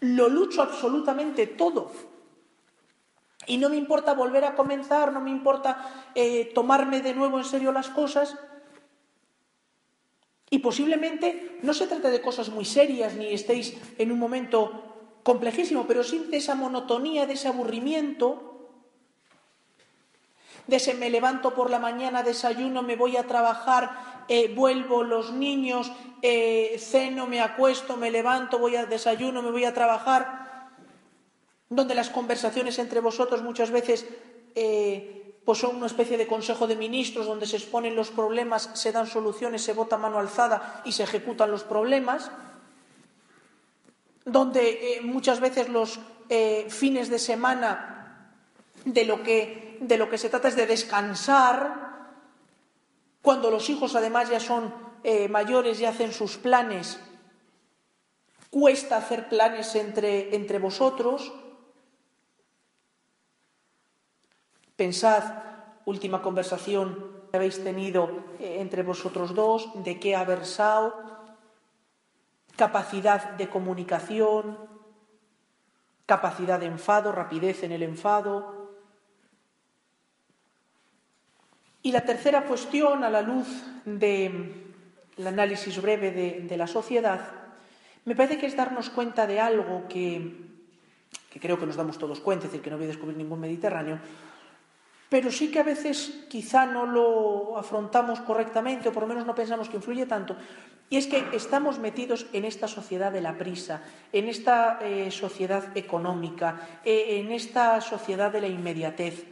lo 0.00 0.28
lucho 0.28 0.62
absolutamente 0.62 1.46
todo. 1.46 1.92
Y 3.46 3.56
no 3.58 3.68
me 3.68 3.76
importa 3.76 4.14
volver 4.14 4.44
a 4.44 4.54
comenzar, 4.54 5.12
no 5.12 5.20
me 5.20 5.30
importa 5.30 6.10
eh, 6.14 6.50
tomarme 6.54 7.00
de 7.00 7.14
nuevo 7.14 7.38
en 7.38 7.44
serio 7.44 7.72
las 7.72 7.88
cosas. 7.88 8.36
Y 10.50 10.58
posiblemente 10.58 11.58
no 11.62 11.72
se 11.74 11.86
trate 11.86 12.10
de 12.10 12.20
cosas 12.20 12.50
muy 12.50 12.64
serias 12.64 13.14
ni 13.14 13.32
estéis 13.32 13.76
en 13.98 14.12
un 14.12 14.18
momento 14.18 14.92
complejísimo, 15.22 15.86
pero 15.86 16.02
de 16.02 16.36
esa 16.36 16.54
monotonía, 16.54 17.26
de 17.26 17.34
ese 17.34 17.48
aburrimiento, 17.48 18.52
de 20.66 20.76
ese 20.76 20.94
me 20.94 21.10
levanto 21.10 21.54
por 21.54 21.70
la 21.70 21.78
mañana, 21.78 22.22
desayuno, 22.22 22.82
me 22.82 22.96
voy 22.96 23.16
a 23.16 23.26
trabajar, 23.26 24.24
eh, 24.28 24.52
vuelvo 24.54 25.02
los 25.02 25.32
niños, 25.32 25.92
eh, 26.22 26.76
ceno, 26.78 27.26
me 27.26 27.40
acuesto, 27.40 27.96
me 27.96 28.10
levanto, 28.10 28.58
voy 28.58 28.76
a 28.76 28.86
desayuno, 28.86 29.42
me 29.42 29.50
voy 29.50 29.64
a 29.64 29.74
trabajar, 29.74 30.51
donde 31.76 31.94
las 31.94 32.10
conversaciones 32.10 32.78
entre 32.78 33.00
vosotros 33.00 33.42
muchas 33.42 33.70
veces 33.70 34.06
eh, 34.54 35.40
pues 35.44 35.58
son 35.58 35.76
una 35.76 35.86
especie 35.86 36.18
de 36.18 36.26
consejo 36.26 36.66
de 36.66 36.76
ministros 36.76 37.26
donde 37.26 37.46
se 37.46 37.56
exponen 37.56 37.96
los 37.96 38.10
problemas, 38.10 38.70
se 38.74 38.92
dan 38.92 39.06
soluciones, 39.06 39.62
se 39.62 39.72
vota 39.72 39.96
mano 39.96 40.18
alzada 40.18 40.82
y 40.84 40.92
se 40.92 41.02
ejecutan 41.02 41.50
los 41.50 41.64
problemas 41.64 42.30
donde 44.24 44.96
eh, 44.98 45.00
muchas 45.00 45.40
veces 45.40 45.68
los 45.68 45.98
eh, 46.28 46.66
fines 46.68 47.08
de 47.08 47.18
semana 47.18 48.34
de 48.84 49.04
lo, 49.04 49.22
que, 49.22 49.78
de 49.80 49.96
lo 49.96 50.10
que 50.10 50.18
se 50.18 50.28
trata 50.28 50.48
es 50.48 50.56
de 50.56 50.66
descansar, 50.66 52.10
cuando 53.22 53.50
los 53.50 53.68
hijos 53.70 53.96
además 53.96 54.28
ya 54.28 54.40
son 54.40 54.74
mayores 55.30 55.80
y 55.80 55.84
hacen 55.84 56.12
sus 56.12 56.36
planes, 56.36 57.00
cuesta 58.50 58.98
hacer 58.98 59.28
planes 59.28 59.74
entre, 59.74 60.36
entre 60.36 60.60
vosotros. 60.60 61.32
Pensad, 64.76 65.22
última 65.84 66.22
conversación 66.22 67.22
que 67.30 67.36
habéis 67.36 67.62
tenido 67.62 68.10
entre 68.38 68.82
vosotros 68.82 69.34
dos, 69.34 69.70
de 69.82 69.98
qué 69.98 70.14
ha 70.14 70.24
versado, 70.24 70.94
capacidad 72.56 73.30
de 73.32 73.48
comunicación, 73.48 74.58
capacidad 76.06 76.60
de 76.60 76.66
enfado, 76.66 77.12
rapidez 77.12 77.62
en 77.62 77.72
el 77.72 77.82
enfado. 77.82 78.70
Y 81.82 81.92
la 81.92 82.02
tercera 82.02 82.44
cuestión, 82.44 83.02
a 83.02 83.10
la 83.10 83.22
luz 83.22 83.48
del 83.84 84.76
análisis 85.26 85.80
breve 85.80 86.10
de, 86.12 86.56
la 86.56 86.66
sociedad, 86.66 87.20
me 88.04 88.14
parece 88.14 88.38
que 88.38 88.46
es 88.46 88.56
darnos 88.56 88.90
cuenta 88.90 89.26
de 89.26 89.40
algo 89.40 89.88
que, 89.88 90.50
que 91.30 91.40
creo 91.40 91.58
que 91.58 91.66
nos 91.66 91.76
damos 91.76 91.98
todos 91.98 92.20
cuenta, 92.20 92.46
es 92.46 92.52
decir, 92.52 92.62
que 92.62 92.70
no 92.70 92.76
voy 92.76 92.84
a 92.84 92.88
descubrir 92.88 93.16
ningún 93.16 93.40
Mediterráneo, 93.40 93.98
pero 95.12 95.30
sí 95.30 95.50
que 95.50 95.60
a 95.60 95.62
veces 95.62 96.24
quizá 96.32 96.64
no 96.64 96.86
lo 96.86 97.58
afrontamos 97.58 98.24
correctamente 98.24 98.88
o 98.88 98.96
por 98.96 99.04
lo 99.04 99.12
menos 99.12 99.28
no 99.28 99.36
pensamos 99.36 99.68
que 99.68 99.76
influye 99.76 100.08
tanto. 100.08 100.40
Y 100.88 100.96
es 100.96 101.04
que 101.06 101.20
estamos 101.36 101.76
metidos 101.78 102.24
en 102.32 102.46
esta 102.46 102.64
sociedad 102.64 103.12
de 103.12 103.20
la 103.20 103.36
prisa, 103.36 103.84
en 104.10 104.32
esta 104.32 104.78
eh, 104.80 105.10
sociedad 105.10 105.76
económica, 105.76 106.80
eh, 106.82 107.20
en 107.20 107.30
esta 107.30 107.78
sociedad 107.82 108.32
de 108.32 108.40
la 108.40 108.48
inmediatez. 108.48 109.26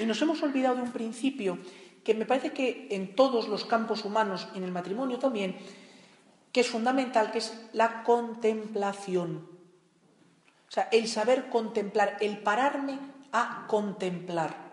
Y 0.00 0.04
nos 0.04 0.20
hemos 0.20 0.42
olvidado 0.42 0.74
de 0.74 0.82
un 0.82 0.90
principio 0.90 1.56
que 2.02 2.14
me 2.14 2.26
parece 2.26 2.50
que 2.50 2.88
en 2.90 3.14
todos 3.14 3.46
los 3.46 3.64
campos 3.64 4.04
humanos, 4.04 4.48
en 4.56 4.64
el 4.64 4.72
matrimonio 4.72 5.20
también, 5.20 5.54
que 6.50 6.62
es 6.62 6.68
fundamental, 6.68 7.30
que 7.30 7.38
es 7.38 7.54
la 7.72 8.02
contemplación. 8.02 9.46
O 10.66 10.72
sea, 10.72 10.88
el 10.90 11.06
saber 11.06 11.50
contemplar, 11.50 12.16
el 12.18 12.38
pararme 12.38 12.98
a 13.32 13.66
contemplar. 13.66 14.70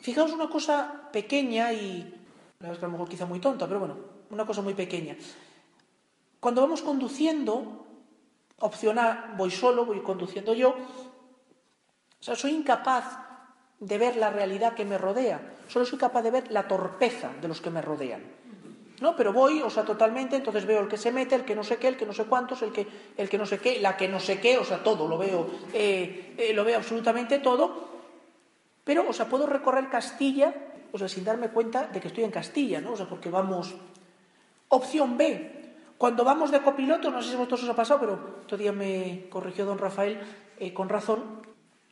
Fijaos 0.00 0.32
una 0.32 0.48
cosa 0.48 1.10
pequeña 1.12 1.72
y 1.72 2.14
a 2.60 2.72
lo 2.72 2.90
mejor 2.90 3.08
quizá 3.08 3.26
muy 3.26 3.40
tonta, 3.40 3.66
pero 3.66 3.80
bueno, 3.80 3.96
una 4.30 4.46
cosa 4.46 4.62
muy 4.62 4.74
pequeña. 4.74 5.16
Cuando 6.40 6.60
vamos 6.60 6.82
conduciendo, 6.82 7.86
opción 8.60 8.98
A, 8.98 9.34
voy 9.36 9.50
solo, 9.50 9.84
voy 9.84 10.00
conduciendo 10.00 10.54
yo, 10.54 10.70
o 10.70 12.22
sea, 12.22 12.36
soy 12.36 12.52
incapaz 12.52 13.18
de 13.80 13.98
ver 13.98 14.16
la 14.16 14.30
realidad 14.30 14.74
que 14.74 14.84
me 14.84 14.98
rodea, 14.98 15.40
solo 15.68 15.84
soy 15.84 15.98
capaz 15.98 16.22
de 16.22 16.30
ver 16.30 16.50
la 16.50 16.66
torpeza 16.66 17.32
de 17.40 17.48
los 17.48 17.60
que 17.60 17.70
me 17.70 17.82
rodean. 17.82 18.22
¿No? 19.00 19.16
Pero 19.16 19.32
voy, 19.32 19.62
o 19.62 19.70
sea, 19.70 19.84
totalmente, 19.84 20.36
entonces 20.36 20.66
veo 20.66 20.80
el 20.80 20.88
que 20.88 20.96
se 20.96 21.12
mete, 21.12 21.34
el 21.34 21.44
que 21.44 21.54
no 21.54 21.64
sé 21.64 21.76
qué, 21.76 21.88
el 21.88 21.96
que 21.96 22.06
no 22.06 22.12
sé 22.12 22.24
cuántos, 22.24 22.62
el 22.62 22.72
que, 22.72 22.86
el 23.16 23.28
que 23.28 23.38
no 23.38 23.46
sé 23.46 23.58
qué, 23.58 23.80
la 23.80 23.96
que 23.96 24.08
no 24.08 24.20
sé 24.20 24.40
qué, 24.40 24.58
o 24.58 24.64
sea, 24.64 24.82
todo, 24.82 25.08
lo 25.08 25.18
veo, 25.18 25.48
eh, 25.72 26.34
eh, 26.38 26.52
lo 26.52 26.64
veo 26.64 26.76
absolutamente 26.76 27.38
todo, 27.38 27.88
pero, 28.84 29.08
o 29.08 29.12
sea, 29.12 29.26
puedo 29.26 29.46
recorrer 29.46 29.88
Castilla, 29.88 30.54
o 30.92 30.98
sea, 30.98 31.08
sin 31.08 31.24
darme 31.24 31.48
cuenta 31.48 31.86
de 31.86 32.00
que 32.00 32.08
estoy 32.08 32.24
en 32.24 32.30
Castilla, 32.30 32.80
¿no? 32.80 32.92
O 32.92 32.96
sea, 32.96 33.06
porque 33.06 33.30
vamos... 33.30 33.74
Opción 34.68 35.16
B, 35.16 35.56
cuando 35.98 36.24
vamos 36.24 36.50
de 36.50 36.60
copiloto, 36.60 37.10
no 37.10 37.22
sé 37.22 37.30
si 37.30 37.34
a 37.34 37.38
vosotros 37.38 37.62
os 37.64 37.68
ha 37.70 37.76
pasado, 37.76 38.00
pero 38.00 38.16
todavía 38.46 38.72
me 38.72 39.26
corrigió 39.30 39.64
don 39.64 39.78
Rafael 39.78 40.20
eh, 40.58 40.74
con 40.74 40.88
razón, 40.88 41.40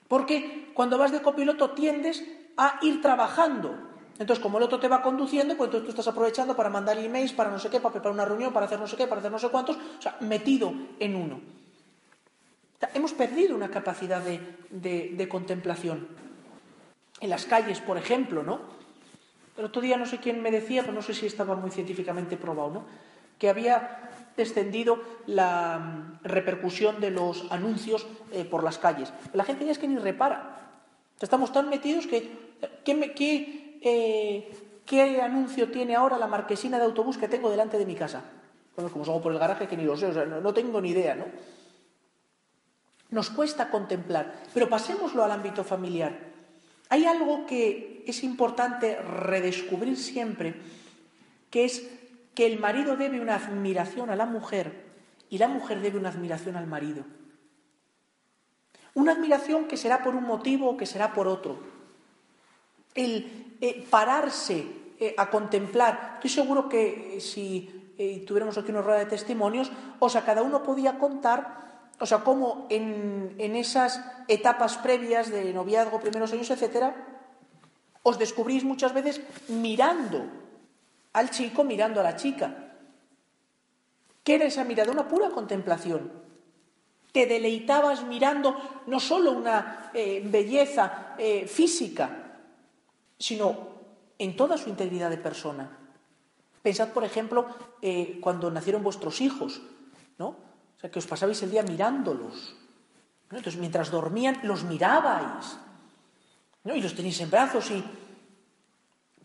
porque 0.09 0.71
cuando 0.75 0.99
vas 0.99 1.13
de 1.13 1.23
copiloto 1.23 1.71
tiendes 1.71 2.25
a 2.57 2.79
ir 2.83 3.01
trabajando, 3.01 3.77
entonces, 4.19 4.43
como 4.43 4.59
el 4.59 4.65
otro 4.65 4.79
te 4.79 4.87
va 4.87 5.03
conduciendo, 5.03 5.57
pues 5.57 5.71
tú 5.71 5.85
estás 5.89 6.07
aprovechando 6.07 6.55
para 6.55 6.71
mandar 6.71 6.99
emails, 6.99 7.33
para 7.33 7.51
no 7.51 7.59
sé 7.59 7.69
qué, 7.69 7.81
para 7.81 7.93
preparar 7.93 8.15
una 8.15 8.25
reunión, 8.25 8.53
para 8.53 8.67
hacer 8.67 8.79
no 8.79 8.87
sé 8.87 8.97
qué, 8.97 9.07
para 9.07 9.19
hacer 9.19 9.33
no 9.33 9.39
sé 9.39 9.49
cuántos, 9.49 9.77
o 9.77 10.03
sea, 10.03 10.17
metido 10.21 10.73
en 11.01 11.17
uno. 11.17 11.41
hemos 12.95 13.13
perdido 13.13 13.57
una 13.57 13.71
capacidad 13.71 14.23
de, 14.23 15.29
contemplación. 15.29 16.07
En 17.21 17.31
las 17.31 17.45
calles, 17.47 17.81
por 17.81 17.97
ejemplo, 17.99 18.43
¿no? 18.43 18.61
El 19.57 19.65
otro 19.65 19.83
día 19.83 19.97
no 19.97 20.07
sé 20.07 20.19
quién 20.19 20.43
me 20.43 20.51
decía, 20.51 20.83
pero 20.83 20.93
no 20.93 21.03
sé 21.03 21.15
si 21.15 21.27
estaba 21.27 21.57
muy 21.57 21.71
científicamente 21.71 22.37
probado, 22.37 22.71
¿no? 22.71 22.85
Que 23.39 23.49
había 23.49 24.11
descendido 24.37 25.01
la 25.27 25.79
mm, 25.79 26.25
repercusión 26.25 27.01
de 27.01 27.11
los 27.11 27.51
anuncios 27.51 28.07
eh, 28.33 28.45
por 28.45 28.63
las 28.63 28.79
calles. 28.79 29.13
La 29.33 29.45
gente 29.45 29.65
ya 29.65 29.73
es 29.73 29.79
que 29.79 29.89
ni 29.89 29.97
repara. 29.97 30.61
Estamos 31.21 31.53
tan 31.53 31.69
metidos 31.69 32.07
que... 32.07 32.45
¿qué, 32.85 32.95
me, 32.95 33.13
eh, 33.85 34.51
¿qué 34.87 35.21
anuncio 35.21 35.71
tiene 35.71 35.95
ahora 35.95 36.19
la 36.19 36.27
marquesina 36.27 36.79
de 36.79 36.85
autobús 36.85 37.19
que 37.19 37.29
tengo 37.29 37.51
delante 37.51 37.79
de 37.79 37.87
mi 37.87 37.95
casa? 37.95 38.25
Bueno, 38.75 38.91
como 38.91 39.05
salgo 39.05 39.21
por 39.21 39.33
el 39.33 39.39
garaje 39.39 39.69
que 39.69 39.77
ni 39.77 39.85
lo 39.85 39.97
sé, 39.97 40.07
o 40.07 40.13
sea, 40.13 40.25
no, 40.25 40.55
tengo 40.55 40.81
ni 40.81 40.91
idea, 40.91 41.15
¿no? 41.15 41.27
Nos 43.11 43.31
cuesta 43.31 43.71
contemplar, 43.71 44.43
pero 44.53 44.69
pasémoslo 44.69 45.23
al 45.23 45.31
ámbito 45.31 45.63
familiar. 45.63 46.19
Hay 46.89 47.05
algo 47.05 47.47
que 47.47 48.03
es 48.07 48.25
importante 48.25 48.97
redescubrir 48.97 49.97
siempre, 49.97 50.55
que 51.51 51.65
es 51.65 51.87
que 52.35 52.47
el 52.47 52.59
marido 52.59 52.97
debe 52.97 53.21
una 53.21 53.37
admiración 53.37 54.11
a 54.11 54.17
la 54.17 54.27
mujer 54.27 54.85
y 55.31 55.39
la 55.39 55.49
mujer 55.49 55.81
debe 55.81 55.99
una 55.99 56.09
admiración 56.09 56.57
al 56.57 56.67
marido. 56.67 57.05
Una 58.95 59.13
admiración 59.13 59.67
que 59.67 59.77
será 59.77 60.03
por 60.03 60.15
un 60.17 60.25
motivo 60.25 60.71
o 60.71 60.77
que 60.77 60.87
será 60.87 61.13
por 61.13 61.29
otro. 61.29 61.59
El 62.95 63.44
eh, 63.61 63.87
pararse 63.89 64.67
eh, 64.99 65.15
a 65.17 65.31
contemplar. 65.31 66.15
Estoy 66.17 66.31
seguro 66.31 66.69
que 66.69 67.17
eh, 67.17 67.21
si 67.21 67.71
tuviéramos 68.27 68.59
aquí 68.59 68.73
una 68.73 68.83
rueda 68.83 68.99
de 68.99 69.07
testimonios, 69.07 69.71
o 70.01 70.09
sea, 70.09 70.25
cada 70.25 70.43
uno 70.43 70.65
podía 70.65 70.99
contar, 70.99 71.93
o 72.01 72.07
sea, 72.07 72.25
cómo 72.25 72.67
en, 72.69 73.37
en 73.39 73.55
esas 73.55 74.03
etapas 74.27 74.77
previas 74.79 75.31
de 75.31 75.53
noviazgo, 75.53 76.01
primeros 76.01 76.33
años, 76.33 76.51
etcétera, 76.51 76.97
os 78.03 78.19
descubrís 78.19 78.65
muchas 78.65 78.93
veces 78.93 79.21
mirando 79.47 80.27
al 81.13 81.31
chico, 81.31 81.63
mirando 81.63 82.01
a 82.01 82.03
la 82.03 82.17
chica. 82.17 82.73
¿Qué 84.25 84.35
era 84.35 84.47
esa 84.47 84.65
mirada? 84.65 84.91
Una 84.91 85.07
pura 85.07 85.31
contemplación. 85.31 86.11
Te 87.13 87.27
deleitabas 87.27 88.03
mirando 88.03 88.57
no 88.89 88.99
solo 88.99 89.31
una 89.31 89.93
belleza 89.93 91.15
física, 91.47 92.24
sino 93.19 93.75
en 94.19 94.37
toda 94.37 94.59
su 94.59 94.69
integridad 94.69 95.11
de 95.11 95.19
persona. 95.19 95.79
Pensad, 96.63 96.91
por 96.91 97.05
ejemplo, 97.05 97.47
eh, 97.83 98.19
cuando 98.21 98.51
nacieron 98.51 98.83
vuestros 98.83 99.21
hijos, 99.21 99.61
¿no? 100.19 100.29
O 100.29 100.81
sea, 100.81 100.91
que 100.91 100.99
os 100.99 101.07
pasabais 101.07 101.43
el 101.43 101.51
día 101.51 101.63
mirándolos. 101.63 102.57
Entonces, 103.31 103.57
mientras 103.57 103.91
dormían, 103.91 104.41
los 104.43 104.65
mirabais. 104.65 105.59
¿no? 106.65 106.75
Y 106.75 106.81
los 106.81 106.95
tenéis 106.95 107.21
en 107.21 107.31
brazos 107.31 107.71
y... 107.71 107.85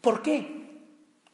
¿Por 0.01 0.21
qué? 0.21 0.83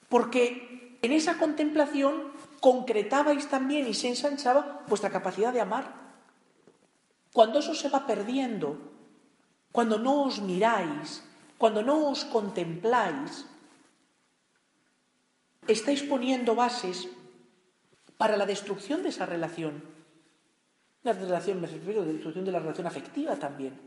Porque 0.10 0.98
en 1.02 1.12
esa 1.12 1.38
contemplación 1.38 2.34
concretabais 2.62 3.48
también 3.50 3.88
y 3.88 3.94
se 3.94 4.10
ensanchaba 4.10 4.84
vuestra 4.88 5.10
capacidad 5.10 5.54
de 5.54 5.62
amar. 5.62 6.06
Cuando 7.34 7.60
eso 7.60 7.76
se 7.76 7.90
va 7.90 8.08
perdiendo, 8.08 8.78
cuando 9.72 10.00
no 10.00 10.24
os 10.24 10.42
miráis, 10.42 11.24
cuando 11.58 11.82
no 11.82 12.12
os 12.12 12.26
contempláis, 12.26 13.46
estáis 15.68 16.04
poniendo 16.04 16.56
bases 16.56 17.08
para 18.18 18.38
la 18.38 18.46
destrucción 18.46 19.04
de 19.04 19.10
esa 19.10 19.26
relación. 19.26 19.84
La 21.04 21.14
relación, 21.14 21.62
me 21.62 21.68
refiero 21.68 22.02
la 22.02 22.12
destrucción 22.12 22.46
de 22.46 22.52
la 22.52 22.60
relación 22.60 22.88
afectiva 22.88 23.36
también. 23.36 23.80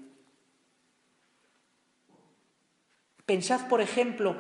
Pensad, 3.27 3.69
por 3.69 3.81
ejemplo, 3.81 4.35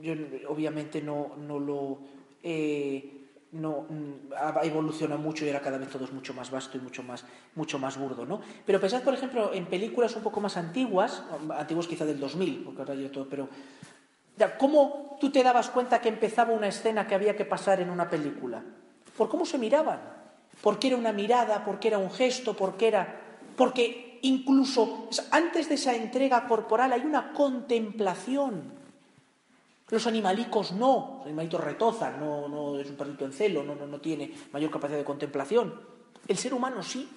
yo 0.00 0.14
obviamente 0.48 1.00
no, 1.00 1.36
no 1.36 1.60
lo 1.60 1.98
eh, 2.42 3.21
no, 3.52 3.86
mm, 3.88 4.32
ha 4.36 4.64
evolucionado 4.64 5.20
mucho 5.20 5.44
y 5.44 5.48
ahora 5.48 5.60
cada 5.60 5.78
vez 5.78 5.88
todo 5.90 6.04
es 6.04 6.12
mucho 6.12 6.32
más 6.32 6.50
vasto 6.50 6.78
y 6.78 6.80
mucho 6.80 7.02
más, 7.02 7.24
mucho 7.54 7.78
más 7.78 7.98
burdo, 7.98 8.24
¿no? 8.24 8.40
Pero 8.64 8.80
pensad, 8.80 9.02
por 9.02 9.14
ejemplo, 9.14 9.52
en 9.52 9.66
películas 9.66 10.16
un 10.16 10.22
poco 10.22 10.40
más 10.40 10.56
antiguas, 10.56 11.22
antiguas 11.56 11.86
quizá 11.86 12.04
del 12.04 12.18
2000, 12.18 12.64
porque 12.64 12.80
ahora 12.80 12.94
ya 12.94 13.12
todo, 13.12 13.28
pero 13.28 13.48
¿cómo 14.58 15.18
tú 15.20 15.30
te 15.30 15.42
dabas 15.42 15.68
cuenta 15.68 16.00
que 16.00 16.08
empezaba 16.08 16.54
una 16.54 16.68
escena 16.68 17.06
que 17.06 17.14
había 17.14 17.36
que 17.36 17.44
pasar 17.44 17.80
en 17.80 17.90
una 17.90 18.08
película? 18.08 18.62
¿Por 19.16 19.28
cómo 19.28 19.44
se 19.44 19.58
miraban? 19.58 20.00
¿Por 20.62 20.78
qué 20.78 20.88
era 20.88 20.96
una 20.96 21.12
mirada? 21.12 21.64
¿Por 21.64 21.78
qué 21.78 21.88
era 21.88 21.98
un 21.98 22.10
gesto? 22.10 22.54
¿Por 22.54 22.76
qué 22.76 22.88
era...? 22.88 23.20
Porque 23.56 24.18
incluso 24.22 25.08
antes 25.30 25.68
de 25.68 25.74
esa 25.74 25.94
entrega 25.94 26.46
corporal 26.46 26.92
hay 26.92 27.02
una 27.02 27.32
contemplación 27.34 28.81
los 29.92 30.06
animalicos 30.06 30.72
no, 30.72 31.16
los 31.18 31.26
animalitos 31.26 31.62
retozan, 31.62 32.18
no, 32.18 32.48
no 32.48 32.80
es 32.80 32.88
un 32.88 32.96
perrito 32.96 33.26
en 33.26 33.32
celo, 33.34 33.62
no, 33.62 33.74
no, 33.74 33.86
no 33.86 34.00
tiene 34.00 34.32
mayor 34.50 34.70
capacidad 34.70 34.96
de 34.96 35.04
contemplación. 35.04 35.78
El 36.26 36.38
ser 36.38 36.54
humano 36.54 36.82
sí. 36.82 37.10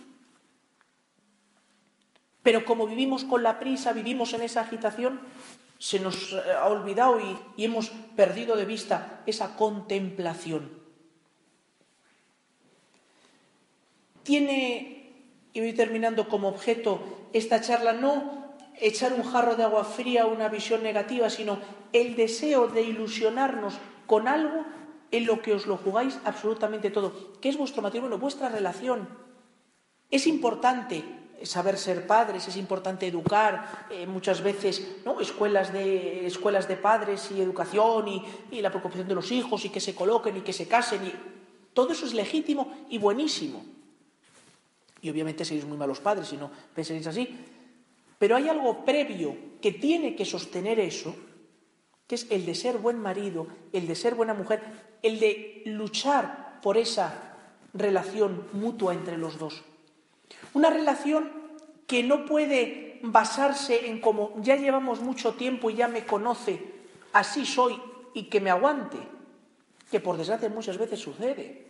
Pero 2.44 2.66
como 2.66 2.86
vivimos 2.86 3.24
con 3.24 3.44
la 3.44 3.60
prisa, 3.60 3.94
vivimos 3.94 4.34
en 4.34 4.42
esa 4.42 4.60
agitación, 4.60 5.22
se 5.80 6.02
nos 6.02 6.34
eh, 6.34 6.42
ha 6.52 6.68
olvidado 6.68 7.22
y, 7.22 7.38
y 7.56 7.64
hemos 7.64 7.92
perdido 8.18 8.58
de 8.58 8.66
vista 8.66 9.22
esa 9.26 9.56
contemplación. 9.56 10.70
Tiene, 14.24 15.14
y 15.54 15.62
voy 15.62 15.72
terminando 15.72 16.28
como 16.28 16.50
objeto 16.50 17.30
esta 17.32 17.62
charla, 17.62 17.94
no 17.94 18.45
echar 18.80 19.14
un 19.14 19.24
jarro 19.24 19.56
de 19.56 19.64
agua 19.64 19.84
fría 19.84 20.24
a 20.24 20.28
una 20.28 20.50
visión 20.50 20.84
negativa, 20.84 21.30
sino 21.30 21.60
el 21.94 22.16
deseo 22.16 22.68
de 22.68 22.82
ilusionarnos 22.82 23.76
con 24.06 24.28
algo 24.28 24.66
en 25.12 25.26
lo 25.26 25.42
que 25.42 25.54
os 25.54 25.66
lo 25.66 25.78
jugáis 25.78 26.20
absolutamente 26.26 26.90
todo, 26.90 27.40
que 27.40 27.50
es 27.50 27.58
vuestro 27.58 27.82
matrimonio, 27.82 28.18
vuestra 28.18 28.50
relación. 28.50 29.08
Es 30.12 30.28
importante 30.28 31.04
saber 31.44 31.78
ser 31.78 32.08
padres, 32.08 32.48
es 32.48 32.58
importante 32.58 33.08
educar, 33.08 33.88
eh, 33.90 34.08
muchas 34.08 34.42
veces 34.42 34.98
¿no? 35.06 35.20
escuelas, 35.20 35.74
de, 35.74 36.26
escuelas 36.26 36.68
de 36.68 36.78
padres 36.78 37.32
y 37.32 37.42
educación 37.42 38.08
y, 38.08 38.62
la 38.62 38.70
preocupación 38.70 39.08
de 39.08 39.16
los 39.16 39.32
hijos 39.32 39.66
y 39.66 39.70
que 39.70 39.80
se 39.80 39.94
coloquen 39.94 40.38
y 40.38 40.42
que 40.42 40.54
se 40.54 40.68
casen. 40.68 41.06
Y... 41.06 41.14
Todo 41.74 41.92
eso 41.92 42.06
es 42.06 42.14
legítimo 42.14 42.86
y 42.90 42.98
buenísimo. 42.98 43.64
Y 45.02 45.10
obviamente 45.10 45.46
seréis 45.46 45.66
muy 45.66 45.78
malos 45.78 46.00
padres 46.00 46.30
si 46.30 46.38
no 46.38 46.50
penséis 46.74 47.06
así, 47.06 47.38
pero 48.18 48.36
hay 48.36 48.50
algo 48.50 48.86
previo 48.86 49.36
que 49.62 49.72
tiene 49.72 50.16
que 50.16 50.26
sostener 50.26 50.80
eso, 50.80 51.16
que 52.08 52.16
es 52.16 52.28
el 52.30 52.46
de 52.46 52.56
ser 52.56 52.78
buen 52.78 53.00
marido, 53.00 53.48
el 53.74 53.88
de 53.88 53.96
ser 53.96 54.16
buena 54.16 54.34
mujer, 54.34 54.62
el 55.02 55.20
de 55.20 55.64
luchar 55.66 56.60
por 56.62 56.78
esa 56.78 57.36
relación 57.74 58.48
mutua 58.54 58.94
entre 58.94 59.18
los 59.18 59.38
dos. 59.38 59.64
Una 60.54 60.70
relación 60.70 61.32
que 61.88 62.04
no 62.04 62.26
puede 62.26 63.00
basarse 63.02 63.88
en 63.88 64.02
como 64.02 64.34
ya 64.42 64.56
llevamos 64.56 65.02
mucho 65.02 65.34
tiempo 65.34 65.70
y 65.70 65.76
ya 65.76 65.88
me 65.88 66.06
conoce, 66.06 66.60
así 67.14 67.46
soy 67.46 67.80
y 68.14 68.24
que 68.24 68.40
me 68.40 68.50
aguante, 68.50 68.98
que 69.92 70.00
por 70.00 70.18
desgracia 70.18 70.50
muchas 70.50 70.78
veces 70.78 71.00
sucede. 71.00 71.66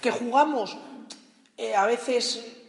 Que 0.00 0.10
jugamos 0.10 0.78
eh, 1.58 1.74
a 1.74 1.84
veces 1.84 2.59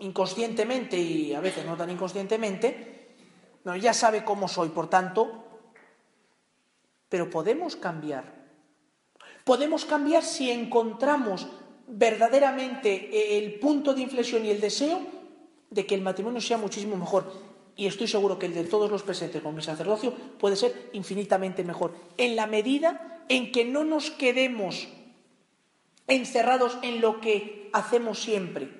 inconscientemente 0.00 0.98
y 0.98 1.32
a 1.34 1.40
veces 1.40 1.64
no 1.64 1.76
tan 1.76 1.90
inconscientemente, 1.90 3.14
no, 3.64 3.76
ya 3.76 3.92
sabe 3.92 4.24
cómo 4.24 4.48
soy, 4.48 4.70
por 4.70 4.88
tanto, 4.88 5.44
pero 7.08 7.28
podemos 7.28 7.76
cambiar. 7.76 8.40
Podemos 9.44 9.84
cambiar 9.84 10.22
si 10.22 10.50
encontramos 10.50 11.48
verdaderamente 11.86 13.38
el 13.38 13.58
punto 13.58 13.94
de 13.94 14.02
inflexión 14.02 14.44
y 14.44 14.50
el 14.50 14.60
deseo 14.60 15.00
de 15.70 15.86
que 15.86 15.94
el 15.94 16.02
matrimonio 16.02 16.40
sea 16.40 16.56
muchísimo 16.56 16.96
mejor. 16.96 17.32
Y 17.76 17.86
estoy 17.86 18.08
seguro 18.08 18.38
que 18.38 18.46
el 18.46 18.54
de 18.54 18.64
todos 18.64 18.90
los 18.90 19.02
presentes 19.02 19.42
con 19.42 19.54
mi 19.54 19.62
sacerdocio 19.62 20.14
puede 20.38 20.56
ser 20.56 20.90
infinitamente 20.92 21.64
mejor, 21.64 21.94
en 22.16 22.36
la 22.36 22.46
medida 22.46 23.24
en 23.28 23.52
que 23.52 23.64
no 23.64 23.84
nos 23.84 24.10
quedemos 24.10 24.88
encerrados 26.06 26.78
en 26.82 27.00
lo 27.00 27.20
que 27.20 27.70
hacemos 27.72 28.20
siempre, 28.20 28.79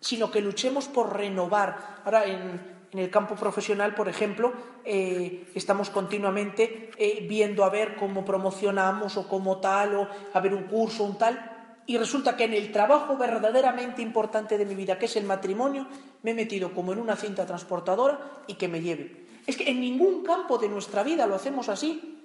sino 0.00 0.30
que 0.30 0.40
luchemos 0.40 0.88
por 0.88 1.16
renovar. 1.16 2.00
Ahora, 2.04 2.24
en, 2.24 2.80
el 2.92 3.08
campo 3.08 3.36
profesional, 3.36 3.94
por 3.94 4.08
ejemplo, 4.08 4.52
eh, 4.84 5.48
estamos 5.54 5.90
continuamente 5.90 6.90
eh, 6.98 7.24
viendo 7.28 7.62
a 7.62 7.70
ver 7.70 7.94
cómo 7.94 8.24
promocionamos 8.24 9.16
o 9.16 9.28
cómo 9.28 9.58
tal, 9.58 9.94
o 9.94 10.08
a 10.34 10.40
ver 10.40 10.52
un 10.54 10.64
curso, 10.64 11.04
un 11.04 11.16
tal, 11.16 11.60
y 11.86 11.98
resulta 11.98 12.36
que 12.36 12.44
en 12.44 12.54
el 12.54 12.72
trabajo 12.72 13.16
verdaderamente 13.16 14.02
importante 14.02 14.58
de 14.58 14.64
mi 14.64 14.74
vida, 14.74 14.98
que 14.98 15.06
es 15.06 15.16
el 15.16 15.24
matrimonio, 15.24 15.86
me 16.22 16.32
he 16.32 16.34
metido 16.34 16.72
como 16.72 16.92
en 16.92 16.98
una 16.98 17.16
cinta 17.16 17.46
transportadora 17.46 18.42
y 18.46 18.54
que 18.54 18.68
me 18.68 18.80
lleve. 18.80 19.26
Es 19.46 19.56
que 19.56 19.70
en 19.70 19.80
ningún 19.80 20.22
campo 20.22 20.58
de 20.58 20.68
nuestra 20.68 21.02
vida 21.02 21.26
lo 21.26 21.34
hacemos 21.34 21.68
así. 21.68 22.18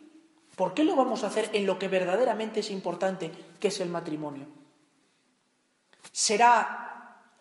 ¿Por 0.55 0.73
qué 0.73 0.83
lo 0.83 0.95
vamos 0.95 1.23
a 1.23 1.27
hacer 1.27 1.49
en 1.53 1.65
lo 1.65 1.79
que 1.79 1.87
verdaderamente 1.87 2.59
es 2.61 2.71
importante, 2.71 3.31
que 3.59 3.69
es 3.69 3.79
el 3.81 3.89
matrimonio? 3.89 4.45
Será 6.11 6.94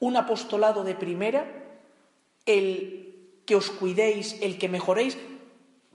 un 0.05 0.17
apostolado 0.17 0.85
de 0.85 0.95
primera, 0.95 1.49
el 2.45 3.41
que 3.47 3.57
os 3.57 3.71
cuidéis, 3.73 4.37
el 4.45 4.61
que 4.61 4.69
mejoréis, 4.69 5.17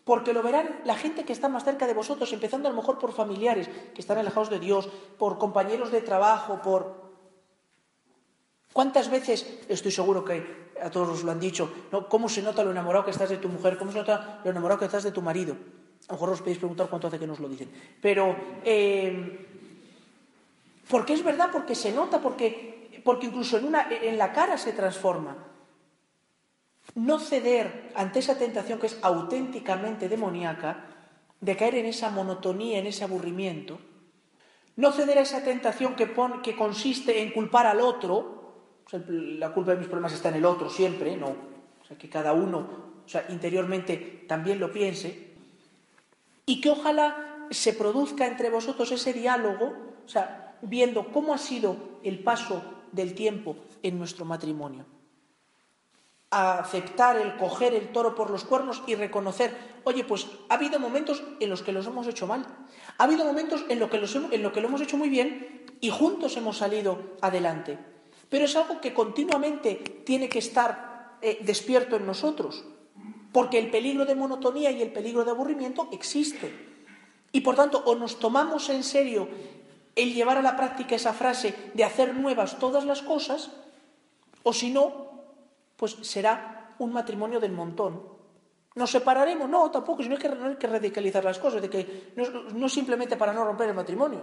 porque 0.04 0.34
lo 0.34 0.41
verán 0.41 0.82
la 0.84 0.98
gente 0.98 1.26
que 1.26 1.34
está 1.34 1.48
más 1.48 1.63
cerca 1.63 1.86
de 1.86 1.93
vosotros, 1.93 2.34
empezando 2.34 2.67
a 2.67 2.72
lo 2.72 2.78
mejor 2.78 2.98
por 2.98 3.13
familiares 3.13 3.69
que 3.93 4.02
están 4.02 4.17
alejados 4.17 4.50
de 4.50 4.58
Dios, 4.58 4.89
por 5.19 5.38
compañeros 5.38 5.91
de 5.91 6.02
trabajo, 6.02 6.60
por... 6.63 7.10
¿Cuántas 8.74 9.10
veces, 9.12 9.45
estoy 9.69 9.91
seguro 9.91 10.26
que 10.26 10.74
a 10.82 10.89
todos 10.89 11.10
os 11.10 11.24
lo 11.24 11.32
han 11.32 11.39
dicho, 11.39 11.69
¿no? 11.91 12.10
¿cómo 12.10 12.30
se 12.30 12.41
nota 12.41 12.63
lo 12.63 12.72
enamorado 12.72 13.06
que 13.06 13.12
estás 13.12 13.30
de 13.30 13.38
tu 13.38 13.50
mujer? 13.50 13.78
¿Cómo 13.78 13.91
se 13.91 14.00
nota 14.00 14.41
lo 14.43 14.50
enamorado 14.50 14.80
que 14.80 14.86
estás 14.86 15.04
de 15.04 15.12
tu 15.12 15.22
marido? 15.22 15.54
A 16.08 16.13
lo 16.13 16.15
mejor 16.17 16.30
os 16.30 16.39
podéis 16.41 16.58
preguntar 16.58 16.89
cuánto 16.89 17.08
hace 17.08 17.19
que 17.19 17.28
nos 17.28 17.39
lo 17.39 17.50
dicen. 17.50 17.69
Pero, 18.02 18.36
eh, 18.65 19.45
porque 20.89 21.13
es 21.13 21.24
verdad, 21.24 21.50
porque 21.52 21.76
se 21.76 21.91
nota, 21.91 22.22
porque 22.22 22.79
porque 23.04 23.28
incluso 23.28 23.58
en, 23.58 23.66
una, 23.66 23.88
en 23.90 24.18
la 24.18 24.32
cara 24.34 24.58
se 24.58 24.74
transforma. 24.74 25.38
No 26.96 27.20
ceder 27.20 27.92
ante 27.96 28.20
esa 28.20 28.38
tentación 28.38 28.80
que 28.80 28.88
es 28.88 29.00
auténticamente 29.02 30.10
demoníaca, 30.10 30.86
de 31.40 31.56
caer 31.56 31.76
en 31.76 31.86
esa 31.86 32.10
monotonía, 32.10 32.80
en 32.80 32.88
ese 32.88 33.04
aburrimiento. 33.04 33.80
No 34.76 34.92
ceder 34.92 35.18
a 35.18 35.22
esa 35.22 35.44
tentación 35.44 35.96
que, 35.96 36.14
que 36.44 36.56
consiste 36.56 37.22
en 37.22 37.32
culpar 37.32 37.68
al 37.68 37.82
otro. 37.82 38.84
la 38.92 39.54
culpa 39.54 39.72
de 39.72 39.78
mis 39.78 39.88
problemas 39.88 40.14
está 40.14 40.30
en 40.30 40.36
el 40.36 40.46
otro 40.46 40.70
siempre, 40.70 41.16
no. 41.16 41.28
O 41.82 41.86
sea, 41.86 41.98
que 41.98 42.10
cada 42.10 42.34
uno 42.34 42.90
o 43.10 43.12
sea, 43.12 43.26
interiormente 43.30 44.24
también 44.28 44.60
lo 44.60 44.72
piense. 44.72 45.34
Y 46.46 46.62
que 46.62 46.70
ojalá 46.70 47.48
se 47.50 47.74
produzca 47.74 48.28
entre 48.28 48.52
vosotros 48.52 48.92
ese 48.92 49.14
diálogo, 49.14 49.74
o 50.06 50.08
sea, 50.08 50.58
viendo 50.62 51.12
cómo 51.12 51.34
ha 51.34 51.40
sido 51.40 51.76
el 52.04 52.20
paso 52.20 52.64
del 52.91 53.13
tiempo 53.13 53.56
en 53.84 53.97
nuestro 53.97 54.25
matrimonio. 54.25 54.86
aceptar 56.32 57.17
el 57.17 57.38
coger 57.38 57.73
el 57.73 57.91
toro 57.91 58.13
por 58.13 58.30
los 58.30 58.43
cuernos 58.43 58.84
y 58.86 58.93
reconocer, 58.93 59.56
oye, 59.84 60.04
pues 60.04 60.28
ha 60.49 60.56
habido 60.56 60.80
momentos 60.80 61.23
en 61.39 61.49
los 61.49 61.63
que 61.63 61.71
los 61.71 61.88
hemos 61.88 62.06
hecho 62.06 62.28
mal, 62.28 62.45
ha 62.97 63.04
habido 63.04 63.25
momentos 63.25 63.65
en 63.67 63.80
los 63.80 63.89
que, 63.89 63.97
en 63.97 64.43
lo, 64.43 64.52
que 64.52 64.62
lo 64.62 64.67
hemos 64.67 64.82
hecho 64.82 64.95
muy 64.95 65.10
bien 65.10 65.65
y 65.82 65.89
juntos 65.89 66.38
hemos 66.38 66.58
salido 66.58 67.17
adelante. 67.21 67.80
Pero 68.30 68.45
es 68.45 68.56
algo 68.56 68.80
que 68.80 68.93
continuamente 68.93 70.04
tiene 70.06 70.30
que 70.30 70.38
estar 70.39 71.17
eh, 71.21 71.39
despierto 71.41 71.95
en 71.95 72.06
nosotros, 72.06 72.63
porque 73.32 73.58
el 73.58 73.71
peligro 73.71 74.06
de 74.06 74.15
monotonía 74.15 74.71
y 74.71 74.82
el 74.82 74.91
peligro 74.91 75.25
de 75.25 75.32
aburrimiento 75.32 75.89
existe. 75.91 76.54
Y 77.32 77.41
por 77.41 77.56
tanto, 77.56 77.84
o 77.86 77.95
nos 77.95 78.19
tomamos 78.19 78.69
en 78.69 78.84
serio 78.84 79.28
el 79.95 80.13
llevar 80.13 80.38
a 80.38 80.41
la 80.41 80.56
práctica 80.56 80.95
esa 80.95 81.13
frase 81.13 81.71
de 81.73 81.84
hacer 81.84 82.15
nuevas 82.15 82.60
todas 82.60 82.86
las 82.86 83.02
cosas, 83.02 83.52
o 84.43 84.54
si 84.54 84.71
no, 84.71 85.10
pues 85.75 85.97
será 86.02 86.75
un 86.80 86.93
matrimonio 86.93 87.39
del 87.39 87.52
montón. 87.52 88.02
¿Nos 88.75 88.91
separaremos? 88.91 89.49
No, 89.49 89.69
tampoco, 89.71 90.04
sino 90.04 90.17
que, 90.17 90.28
hay 90.28 90.56
que 90.56 90.67
radicalizar 90.67 91.23
las 91.23 91.39
cosas, 91.39 91.62
de 91.62 91.69
que 91.69 92.13
no, 92.15 92.69
simplemente 92.69 93.17
para 93.17 93.34
no 93.34 93.43
romper 93.43 93.69
el 93.69 93.75
matrimonio. 93.75 94.21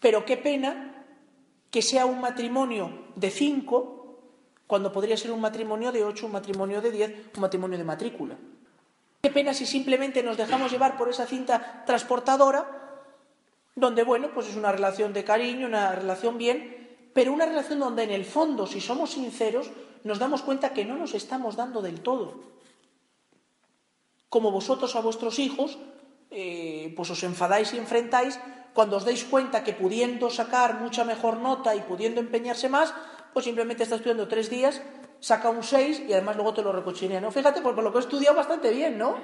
Pero 0.00 0.24
qué 0.24 0.36
pena 0.36 1.04
que 1.70 1.82
sea 1.82 2.06
un 2.06 2.20
matrimonio 2.20 3.08
de 3.16 3.30
cinco 3.30 4.20
cuando 4.66 4.92
podría 4.92 5.16
ser 5.16 5.32
un 5.32 5.40
matrimonio 5.40 5.92
de 5.92 6.04
ocho, 6.04 6.26
un 6.26 6.32
matrimonio 6.32 6.80
de 6.80 6.90
diez, 6.90 7.30
un 7.34 7.40
matrimonio 7.40 7.76
de 7.76 7.84
matrícula. 7.84 8.36
Qué 9.20 9.30
pena 9.30 9.52
si 9.52 9.66
simplemente 9.66 10.22
nos 10.22 10.36
dejamos 10.36 10.70
llevar 10.70 10.96
por 10.96 11.08
esa 11.08 11.26
cinta 11.26 11.82
transportadora, 11.84 12.87
donde, 13.78 14.02
bueno, 14.02 14.30
pues 14.34 14.48
es 14.48 14.56
una 14.56 14.72
relación 14.72 15.12
de 15.12 15.24
cariño, 15.24 15.66
una 15.66 15.92
relación 15.92 16.38
bien, 16.38 17.10
pero 17.14 17.32
una 17.32 17.46
relación 17.46 17.78
donde 17.78 18.02
en 18.02 18.10
el 18.10 18.24
fondo, 18.24 18.66
si 18.66 18.80
somos 18.80 19.10
sinceros, 19.10 19.70
nos 20.04 20.18
damos 20.18 20.42
cuenta 20.42 20.72
que 20.72 20.84
no 20.84 20.96
nos 20.96 21.14
estamos 21.14 21.56
dando 21.56 21.82
del 21.82 22.00
todo. 22.00 22.40
Como 24.28 24.50
vosotros 24.50 24.94
a 24.96 25.00
vuestros 25.00 25.38
hijos, 25.38 25.78
eh, 26.30 26.92
pues 26.96 27.10
os 27.10 27.22
enfadáis 27.22 27.72
y 27.72 27.78
enfrentáis 27.78 28.38
cuando 28.74 28.96
os 28.96 29.04
dais 29.04 29.24
cuenta 29.24 29.64
que 29.64 29.72
pudiendo 29.72 30.30
sacar 30.30 30.80
mucha 30.80 31.04
mejor 31.04 31.38
nota 31.38 31.74
y 31.74 31.80
pudiendo 31.80 32.20
empeñarse 32.20 32.68
más, 32.68 32.92
pues 33.32 33.44
simplemente 33.44 33.82
está 33.82 33.96
estudiando 33.96 34.28
tres 34.28 34.50
días, 34.50 34.82
saca 35.20 35.50
un 35.50 35.62
seis 35.62 36.02
y 36.06 36.12
además 36.12 36.36
luego 36.36 36.54
te 36.54 36.62
lo 36.62 36.72
recochinea, 36.72 37.20
¿no? 37.20 37.30
Fíjate, 37.30 37.60
por 37.62 37.76
lo 37.82 37.90
que 37.90 37.98
he 37.98 38.00
estudiado 38.00 38.36
bastante 38.36 38.70
bien, 38.70 38.98
¿no? 38.98 39.16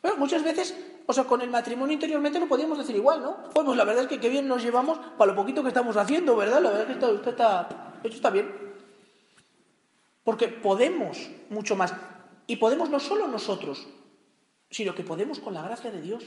Pero 0.00 0.16
muchas 0.16 0.42
veces, 0.42 0.74
o 1.06 1.12
sea, 1.12 1.24
con 1.24 1.40
el 1.42 1.50
matrimonio 1.50 1.92
interiormente 1.92 2.40
lo 2.40 2.48
podíamos 2.48 2.78
decir 2.78 2.96
igual, 2.96 3.22
¿no? 3.22 3.36
Pues, 3.52 3.76
la 3.76 3.84
verdad 3.84 4.04
es 4.04 4.08
que 4.08 4.20
qué 4.20 4.30
bien 4.30 4.48
nos 4.48 4.62
llevamos 4.62 4.98
para 5.18 5.32
lo 5.32 5.36
poquito 5.36 5.62
que 5.62 5.68
estamos 5.68 5.96
haciendo, 5.96 6.34
¿verdad? 6.36 6.62
La 6.62 6.70
verdad 6.70 6.90
es 6.90 6.96
que 6.96 7.04
usted 7.04 7.30
está, 7.30 7.94
esto 8.02 8.16
está 8.16 8.30
bien. 8.30 8.50
Porque 10.22 10.48
podemos 10.48 11.28
mucho 11.50 11.76
más. 11.76 11.94
Y 12.46 12.56
podemos 12.56 12.88
no 12.88 13.00
solo 13.00 13.28
nosotros, 13.28 13.86
sino 14.70 14.94
que 14.94 15.04
podemos 15.04 15.40
con 15.40 15.52
la 15.52 15.62
gracia 15.62 15.90
de 15.90 16.00
Dios. 16.00 16.24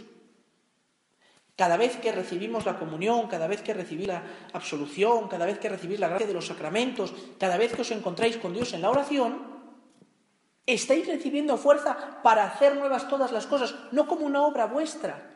Cada 1.56 1.76
vez 1.76 1.98
que 1.98 2.12
recibimos 2.12 2.68
la 2.68 2.78
comunión, 2.78 3.28
cada 3.28 3.48
vez 3.48 3.64
que 3.64 3.74
recibís 3.74 4.06
la 4.06 4.22
absolución, 4.54 5.28
cada 5.28 5.48
vez 5.48 5.58
que 5.58 5.70
recibís 5.70 6.00
la 6.00 6.08
gracia 6.08 6.28
de 6.28 6.34
los 6.34 6.46
sacramentos, 6.46 7.14
cada 7.40 7.58
vez 7.58 7.74
que 7.74 7.82
os 7.82 7.90
encontráis 7.90 8.38
con 8.38 8.54
Dios 8.54 8.74
en 8.74 8.84
la 8.84 8.92
oración, 8.92 9.57
estáis 10.68 11.08
recibiendo 11.08 11.58
fuerza 11.58 12.22
para 12.22 12.46
hacer 12.46 12.76
nuevas 12.76 13.08
todas 13.10 13.32
las 13.32 13.48
cosas, 13.48 13.74
no 13.92 14.06
como 14.06 14.26
una 14.28 14.44
obra 14.44 14.68
vuestra. 14.68 15.34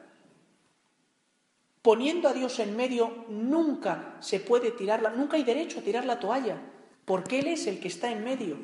Poniendo 1.82 2.30
a 2.30 2.34
Dios 2.34 2.60
en 2.60 2.76
medio, 2.76 3.26
nunca 3.30 4.18
se 4.20 4.40
puede 4.40 4.70
tirarla, 4.70 5.10
nunca 5.10 5.38
hay 5.38 5.44
derecho 5.44 5.80
a 5.80 5.82
tirar 5.82 6.06
la 6.06 6.20
toalla 6.20 6.62
porque 7.06 7.40
Él 7.40 7.48
es 7.48 7.68
el 7.68 7.80
que 7.80 7.88
está 7.88 8.12
en 8.12 8.24
medio. 8.24 8.56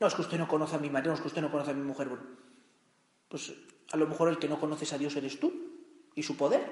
No, 0.00 0.06
es 0.06 0.14
que 0.14 0.22
usted 0.22 0.38
no 0.38 0.48
conoce 0.48 0.76
a 0.76 0.78
mi 0.78 0.90
marido, 0.90 1.10
no 1.10 1.16
es 1.16 1.20
que 1.20 1.28
usted 1.28 1.42
no 1.42 1.50
conoce 1.50 1.72
a 1.72 1.74
mi 1.74 1.82
mujer. 1.82 2.08
pues 3.28 3.52
a 3.92 3.96
lo 3.96 4.06
mejor 4.06 4.30
el 4.30 4.38
que 4.38 4.48
no 4.48 4.58
conoces 4.58 4.92
a 4.94 4.98
Dios 4.98 5.14
eres 5.16 5.38
tú 5.38 5.52
y 6.14 6.22
su 6.22 6.36
poder. 6.36 6.64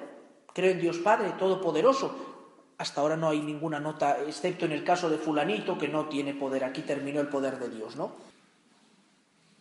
Creo 0.55 0.71
en 0.71 0.81
Dios 0.81 0.99
Padre 0.99 1.33
Todopoderoso. 1.39 2.39
Hasta 2.79 3.03
ahora 3.03 3.17
no 3.17 3.29
hay 3.29 3.41
ninguna 3.41 3.79
nota, 3.79 4.23
excepto 4.23 4.65
en 4.65 4.73
el 4.73 4.83
caso 4.85 5.11
de 5.11 5.19
fulanito, 5.19 5.77
que 5.77 5.89
no 5.89 6.09
tiene 6.09 6.33
poder. 6.33 6.65
Aquí 6.65 6.81
terminó 6.81 7.21
el 7.21 7.29
poder 7.29 7.59
de 7.59 7.69
Dios, 7.69 7.97
¿no? 7.97 8.13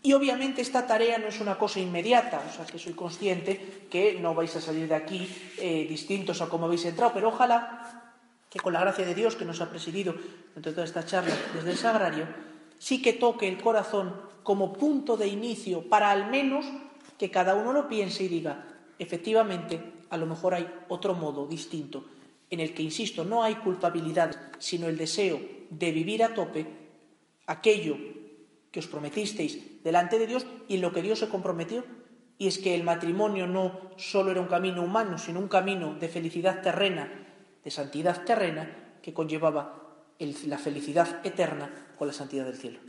Y 0.01 0.13
obviamente 0.13 0.61
esta 0.61 0.87
tarea 0.87 1.17
no 1.17 1.27
es 1.27 1.41
una 1.41 1.57
cosa 1.57 1.79
inmediata, 1.79 2.41
o 2.47 2.55
sea 2.55 2.65
que 2.65 2.79
soy 2.79 2.93
consciente 2.93 3.87
que 3.89 4.17
no 4.19 4.33
vais 4.33 4.55
a 4.55 4.61
salir 4.61 4.87
de 4.87 4.95
aquí 4.95 5.27
eh, 5.57 5.85
distintos 5.89 6.41
a 6.41 6.47
como 6.47 6.65
habéis 6.65 6.85
entrado, 6.85 7.11
pero 7.13 7.27
ojalá 7.27 8.13
que 8.49 8.59
con 8.59 8.71
la 8.71 8.79
gracia 8.79 9.05
de 9.05 9.13
Dios 9.13 9.35
que 9.35 9.43
nos 9.43 9.59
ha 9.59 9.69
presidido 9.69 10.15
entre 10.55 10.71
toda 10.71 10.85
esta 10.85 11.05
charla 11.05 11.35
desde 11.53 11.71
el 11.71 11.77
sagrario, 11.77 12.27
sí 12.77 13.01
que 13.01 13.13
toque 13.13 13.47
el 13.47 13.61
corazón 13.61 14.15
como 14.41 14.71
punto 14.71 15.17
de 15.17 15.27
inicio 15.27 15.81
para 15.89 16.11
al 16.11 16.31
menos 16.31 16.65
que 17.17 17.29
cada 17.29 17.55
uno 17.55 17.73
lo 17.73 17.89
piense 17.89 18.23
y 18.23 18.29
diga, 18.29 18.65
efectivamente, 18.97 19.83
a 20.09 20.15
lo 20.15 20.25
mejor 20.25 20.53
hay 20.53 20.67
otro 20.87 21.13
modo 21.13 21.45
distinto, 21.45 22.05
en 22.49 22.61
el 22.61 22.73
que, 22.73 22.81
insisto, 22.81 23.25
no 23.25 23.43
hay 23.43 23.55
culpabilidad, 23.55 24.53
sino 24.59 24.87
el 24.87 24.97
deseo 24.97 25.39
de 25.69 25.91
vivir 25.91 26.23
a 26.23 26.33
tope 26.33 26.65
aquello 27.45 27.97
que 28.71 28.79
os 28.79 28.87
prometisteis 28.87 29.83
delante 29.83 30.19
de 30.19 30.27
Dios 30.27 30.45
y 30.67 30.75
en 30.75 30.81
lo 30.81 30.93
que 30.93 31.01
Dios 31.01 31.19
se 31.19 31.29
comprometió. 31.29 31.83
Y 32.37 32.47
es 32.47 32.57
que 32.57 32.73
el 32.73 32.83
matrimonio 32.83 33.47
no 33.47 33.91
solo 33.97 34.31
era 34.31 34.39
un 34.39 34.47
camino 34.47 34.81
humano, 34.81 35.17
sino 35.17 35.39
un 35.39 35.49
camino 35.49 35.95
de 35.95 36.07
felicidad 36.07 36.61
terrena 36.61 37.27
de 37.63 37.71
santidad 37.71 38.23
terrena 38.23 38.97
que 39.01 39.13
conllevaba 39.13 39.75
la 40.19 40.57
felicidad 40.57 41.25
eterna 41.25 41.69
con 41.97 42.07
la 42.07 42.13
santidad 42.13 42.45
del 42.45 42.57
cielo. 42.57 42.79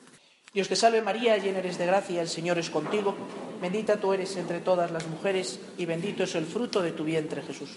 Dios 0.52 0.68
te 0.68 0.74
salve 0.74 1.00
María, 1.00 1.38
llena 1.38 1.60
eres 1.60 1.78
de 1.78 1.86
gracia, 1.86 2.20
el 2.20 2.28
Señor 2.28 2.58
es 2.58 2.70
contigo, 2.70 3.14
bendita 3.60 4.00
tú 4.00 4.12
eres 4.12 4.36
entre 4.36 4.60
todas 4.60 4.90
las 4.90 5.06
mujeres 5.06 5.60
y 5.78 5.86
bendito 5.86 6.24
es 6.24 6.34
el 6.34 6.44
fruto 6.44 6.82
de 6.82 6.90
tu 6.90 7.04
vientre 7.04 7.42
Jesús. 7.42 7.76